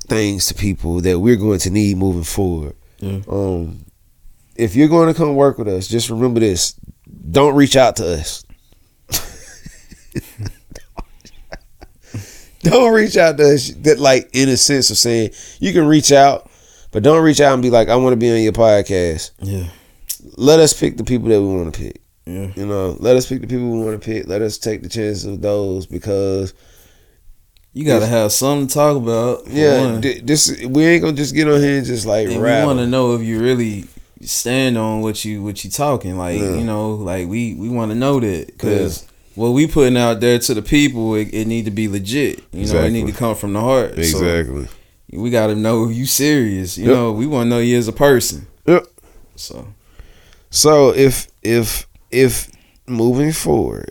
things 0.06 0.46
to 0.46 0.54
people 0.54 1.00
that 1.00 1.18
we're 1.18 1.36
going 1.36 1.58
to 1.58 1.70
need 1.70 1.96
moving 1.98 2.24
forward. 2.24 2.76
Yeah. 3.00 3.20
Um, 3.28 3.84
if 4.54 4.74
you're 4.74 4.88
going 4.88 5.12
to 5.12 5.18
come 5.18 5.34
work 5.34 5.58
with 5.58 5.68
us, 5.68 5.88
just 5.88 6.08
remember 6.08 6.40
this: 6.40 6.72
don't 7.30 7.54
reach 7.54 7.76
out 7.76 7.96
to 7.96 8.14
us. 8.20 8.45
Don't 12.70 12.92
reach 12.92 13.16
out 13.16 13.36
to. 13.38 13.44
That 13.82 13.98
like 13.98 14.28
in 14.32 14.48
a 14.48 14.56
sense 14.56 14.90
of 14.90 14.98
saying 14.98 15.30
you 15.60 15.72
can 15.72 15.86
reach 15.86 16.12
out, 16.12 16.50
but 16.92 17.02
don't 17.02 17.22
reach 17.22 17.40
out 17.40 17.54
and 17.54 17.62
be 17.62 17.70
like, 17.70 17.88
"I 17.88 17.96
want 17.96 18.12
to 18.12 18.16
be 18.16 18.30
on 18.30 18.40
your 18.42 18.52
podcast." 18.52 19.30
yeah, 19.40 19.66
let 20.36 20.60
us 20.60 20.72
pick 20.78 20.96
the 20.96 21.04
people 21.04 21.28
that 21.28 21.40
we 21.40 21.48
want 21.48 21.72
to 21.74 21.80
pick. 21.80 22.00
yeah. 22.26 22.50
You 22.56 22.66
know, 22.66 22.96
let 23.00 23.16
us 23.16 23.26
pick 23.28 23.40
the 23.40 23.46
people 23.46 23.70
we 23.70 23.78
want 23.84 24.00
to 24.00 24.04
pick. 24.04 24.26
Let 24.28 24.42
us 24.42 24.58
take 24.58 24.82
the 24.82 24.88
chances 24.88 25.24
of 25.24 25.40
those 25.42 25.86
because 25.86 26.54
You 27.72 27.84
gotta 27.84 28.06
have 28.06 28.32
something 28.32 28.68
to 28.68 28.74
talk 28.74 28.96
about. 28.96 29.46
yeah, 29.48 30.00
th- 30.00 30.22
this 30.24 30.62
we 30.66 30.84
ain't 30.86 31.02
gonna 31.02 31.16
just 31.16 31.34
get 31.34 31.48
on 31.48 31.60
here 31.60 31.76
and 31.78 31.86
just 31.86 32.06
like 32.06 32.26
and 32.28 32.36
we 32.36 32.48
want 32.66 32.78
to 32.78 32.86
know 32.86 33.14
if 33.14 33.22
you 33.22 33.38
really 33.40 33.84
stand 34.22 34.78
on 34.78 35.02
what 35.02 35.24
you 35.26 35.42
what 35.42 35.62
you 35.62 35.70
talking. 35.70 36.16
Like 36.16 36.40
Yeah. 36.40 36.56
you 36.56 36.64
know, 36.64 36.92
like 36.94 37.28
we 37.28 37.54
we 37.54 37.68
want 37.68 37.90
to 37.90 37.94
know 37.94 38.18
that 38.20 38.46
because 38.46 39.06
what 39.36 39.50
we 39.50 39.66
putting 39.68 39.96
out 39.96 40.20
there 40.20 40.38
to 40.40 40.54
the 40.54 40.62
people, 40.62 41.14
it, 41.14 41.32
it 41.32 41.46
need 41.46 41.66
to 41.66 41.70
be 41.70 41.86
legit. 41.88 42.42
You 42.52 42.66
know, 42.66 42.82
it 42.82 42.90
need 42.90 43.06
to 43.06 43.12
come 43.12 43.34
from 43.36 43.52
the 43.52 43.60
heart. 43.60 43.94
So, 43.94 44.00
Exactly. 44.00 44.66
we 45.12 45.30
got 45.30 45.46
to 45.48 45.54
know 45.54 45.88
you 45.88 46.06
serious. 46.06 46.76
You 46.76 46.86
Yep. 46.86 46.94
know, 46.94 47.12
we 47.12 47.26
want 47.26 47.46
to 47.46 47.50
know 47.50 47.58
you 47.60 47.76
as 47.78 47.86
a 47.86 47.92
person. 47.92 48.46
Yep. 48.66 48.86
So 49.36 49.68
So 50.50 50.90
if 50.94 51.28
if 51.42 51.86
if 52.10 52.50
moving 52.88 53.32
forward, 53.32 53.90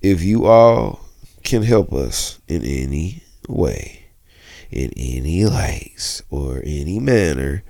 if 0.00 0.22
you 0.22 0.46
all 0.46 1.00
can 1.44 1.62
help 1.62 1.92
us 1.92 2.38
in 2.48 2.64
any 2.64 3.22
way, 3.48 4.06
in 4.70 4.90
any 4.96 5.44
likes 5.44 6.22
or 6.30 6.62
any 6.64 6.98
manner, 6.98 7.62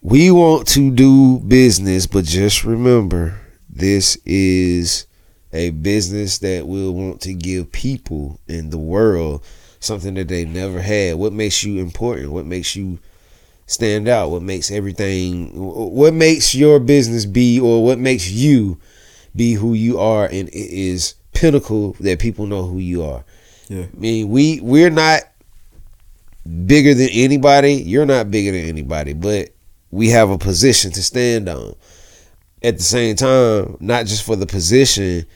we 0.00 0.30
want 0.30 0.66
to 0.68 0.90
do 0.90 1.38
business, 1.40 2.06
but 2.06 2.24
just 2.24 2.64
remember 2.64 3.38
this 3.68 4.16
is 4.24 5.06
a 5.52 5.70
business 5.70 6.38
that 6.38 6.66
will 6.66 6.94
want 6.94 7.20
to 7.22 7.34
give 7.34 7.72
people 7.72 8.40
in 8.48 8.70
the 8.70 8.78
world 8.78 9.44
something 9.80 10.14
that 10.14 10.28
they 10.28 10.44
never 10.44 10.80
had. 10.80 11.16
What 11.16 11.32
makes 11.32 11.62
you 11.64 11.80
important? 11.80 12.32
What 12.32 12.46
makes 12.46 12.76
you 12.76 12.98
stand 13.66 14.08
out? 14.08 14.30
What 14.30 14.42
makes 14.42 14.70
everything? 14.70 15.50
What 15.54 16.14
makes 16.14 16.54
your 16.54 16.78
business 16.80 17.26
be, 17.26 17.60
or 17.60 17.84
what 17.84 17.98
makes 17.98 18.30
you 18.30 18.78
be 19.34 19.54
who 19.54 19.74
you 19.74 19.98
are? 19.98 20.26
And 20.26 20.48
it 20.48 20.54
is 20.54 21.14
pinnacle 21.32 21.96
that 22.00 22.18
people 22.18 22.46
know 22.46 22.64
who 22.64 22.78
you 22.78 23.02
are. 23.02 23.24
Yeah. 23.68 23.84
I 23.84 23.98
mean, 23.98 24.28
we 24.28 24.60
we're 24.60 24.90
not 24.90 25.22
bigger 26.66 26.94
than 26.94 27.08
anybody. 27.10 27.74
You're 27.74 28.06
not 28.06 28.30
bigger 28.30 28.52
than 28.52 28.64
anybody, 28.64 29.12
but 29.12 29.50
we 29.90 30.08
have 30.10 30.30
a 30.30 30.38
position 30.38 30.92
to 30.92 31.02
stand 31.02 31.48
on. 31.48 31.74
At 32.62 32.76
the 32.76 32.82
same 32.84 33.16
time, 33.16 33.76
not 33.80 34.06
just 34.06 34.24
for 34.24 34.36
the 34.36 34.46
position, 34.46 35.26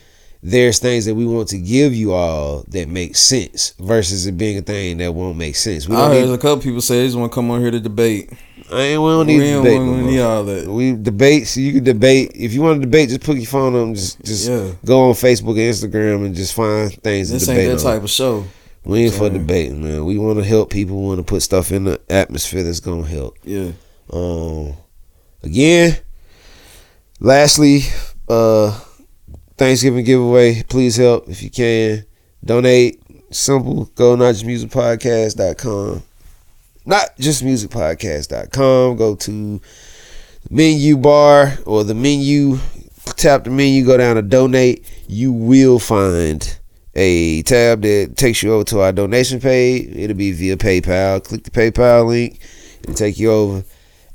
there's 0.42 0.78
things 0.78 1.04
that 1.06 1.14
we 1.14 1.26
want 1.26 1.48
to 1.48 1.58
give 1.58 1.94
you 1.94 2.12
all 2.12 2.64
that 2.68 2.88
make 2.88 3.16
sense 3.16 3.74
versus 3.80 4.26
it 4.26 4.36
being 4.38 4.58
a 4.58 4.62
thing 4.62 4.98
that 4.98 5.12
won't 5.12 5.36
make 5.36 5.56
sense. 5.56 5.88
We 5.88 5.96
I 5.96 6.00
don't 6.00 6.10
heard 6.12 6.26
need, 6.28 6.34
a 6.34 6.38
couple 6.38 6.62
people 6.62 6.80
say 6.80 7.00
they 7.00 7.06
just 7.06 7.16
want 7.18 7.32
to 7.32 7.34
come 7.34 7.50
on 7.50 7.60
here 7.60 7.70
to 7.70 7.80
debate. 7.80 8.30
I 8.72 8.80
ain't, 8.80 9.02
we 9.02 9.08
don't 9.08 9.26
We 9.26 9.38
need 9.38 9.50
don't 9.52 9.64
debate. 9.64 9.80
no 9.80 9.86
more. 9.86 10.02
need 10.10 10.20
all 10.20 10.44
that. 10.44 10.66
We 10.68 10.92
debate, 10.92 11.46
so 11.46 11.60
you 11.60 11.72
can 11.74 11.84
debate. 11.84 12.32
If 12.34 12.52
you 12.52 12.62
want 12.62 12.80
to 12.80 12.86
debate, 12.86 13.08
just 13.08 13.22
put 13.22 13.36
your 13.36 13.46
phone 13.46 13.74
on. 13.76 13.94
Just 13.94 14.22
just 14.24 14.48
Yeah. 14.48 14.72
go 14.84 15.08
on 15.08 15.14
Facebook 15.14 15.50
and 15.50 15.58
Instagram 15.92 16.26
and 16.26 16.34
just 16.34 16.52
find 16.54 16.92
things 17.02 17.30
This 17.30 17.46
to 17.46 17.52
ain't 17.52 17.60
debate 17.60 17.78
that 17.78 17.86
on. 17.86 17.94
type 17.94 18.02
of 18.02 18.10
show. 18.10 18.44
We 18.84 19.04
ain't 19.04 19.14
for 19.14 19.28
debating, 19.30 19.82
man. 19.82 20.04
We 20.04 20.16
want 20.18 20.38
to 20.38 20.44
help 20.44 20.70
people. 20.70 21.02
Want 21.02 21.18
to 21.18 21.24
put 21.24 21.42
stuff 21.42 21.72
in 21.72 21.84
the 21.84 22.00
atmosphere 22.08 22.62
that's 22.62 22.80
gonna 22.80 23.06
help. 23.06 23.36
Yeah. 23.44 23.72
Um, 24.12 24.74
again, 25.42 25.96
lastly, 27.20 27.80
uh, 28.28 28.78
Thanksgiving 29.56 30.04
giveaway. 30.04 30.62
Please 30.64 30.96
help 30.96 31.28
if 31.28 31.42
you 31.42 31.50
can. 31.50 32.04
Donate. 32.44 33.02
Simple. 33.30 33.86
Go 33.94 34.16
notjustmusicpodcast.com. 34.16 36.02
Not 36.84 37.16
just 37.18 37.44
musicpodcast.com. 37.44 38.96
Go 38.96 39.16
to 39.16 39.60
menu 40.50 40.96
bar 40.96 41.58
or 41.66 41.84
the 41.84 41.94
menu. 41.94 42.58
Tap 43.16 43.44
the 43.44 43.50
menu. 43.50 43.84
Go 43.84 43.96
down 43.96 44.16
to 44.16 44.22
donate. 44.22 44.84
You 45.08 45.32
will 45.32 45.78
find 45.78 46.58
a 46.94 47.42
tab 47.42 47.82
that 47.82 48.16
takes 48.16 48.42
you 48.42 48.52
over 48.52 48.64
to 48.64 48.80
our 48.80 48.92
donation 48.92 49.40
page. 49.40 49.94
It'll 49.96 50.16
be 50.16 50.32
via 50.32 50.56
PayPal. 50.56 51.22
Click 51.24 51.44
the 51.44 51.50
PayPal 51.50 52.06
link. 52.06 52.40
It'll 52.82 52.94
take 52.94 53.18
you 53.18 53.32
over 53.32 53.64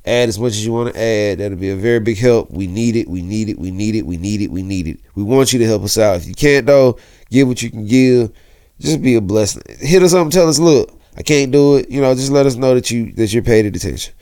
add 0.05 0.29
as 0.29 0.39
much 0.39 0.51
as 0.51 0.65
you 0.65 0.73
want 0.73 0.93
to 0.93 0.99
add. 0.99 1.39
That'll 1.39 1.57
be 1.57 1.69
a 1.69 1.75
very 1.75 1.99
big 1.99 2.17
help. 2.17 2.51
We 2.51 2.67
need 2.67 2.95
it. 2.95 3.07
We 3.07 3.21
need 3.21 3.49
it. 3.49 3.59
We 3.59 3.71
need 3.71 3.95
it. 3.95 4.05
We 4.05 4.17
need 4.17 4.41
it. 4.41 4.51
We 4.51 4.63
need 4.63 4.87
it. 4.87 4.99
We 5.15 5.23
want 5.23 5.53
you 5.53 5.59
to 5.59 5.65
help 5.65 5.83
us 5.83 5.97
out. 5.97 6.17
If 6.17 6.27
you 6.27 6.33
can't 6.33 6.65
though, 6.65 6.97
give 7.29 7.47
what 7.47 7.61
you 7.61 7.69
can 7.69 7.85
give. 7.85 8.31
Just 8.79 9.01
be 9.01 9.15
a 9.15 9.21
blessing. 9.21 9.61
Hit 9.79 10.01
us 10.01 10.13
up 10.13 10.23
and 10.23 10.31
tell 10.31 10.49
us, 10.49 10.57
look, 10.57 10.91
I 11.15 11.21
can't 11.21 11.51
do 11.51 11.75
it. 11.75 11.89
You 11.89 12.01
know, 12.01 12.15
just 12.15 12.31
let 12.31 12.45
us 12.45 12.55
know 12.55 12.73
that 12.73 12.89
you 12.89 13.11
that 13.13 13.31
you're 13.31 13.43
paid 13.43 13.65
attention. 13.65 14.13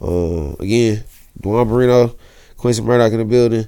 Um, 0.00 0.56
again, 0.58 1.04
Duan 1.40 1.66
Barino, 1.66 2.16
Quincy 2.56 2.82
Murdoch 2.82 3.12
in 3.12 3.18
the 3.18 3.24
building. 3.24 3.66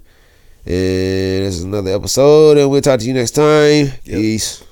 And 0.66 1.44
this 1.44 1.56
is 1.56 1.64
another 1.64 1.94
episode, 1.94 2.56
and 2.56 2.70
we'll 2.70 2.80
talk 2.80 2.98
to 3.00 3.06
you 3.06 3.12
next 3.12 3.32
time. 3.32 3.88
Peace. 4.04 4.63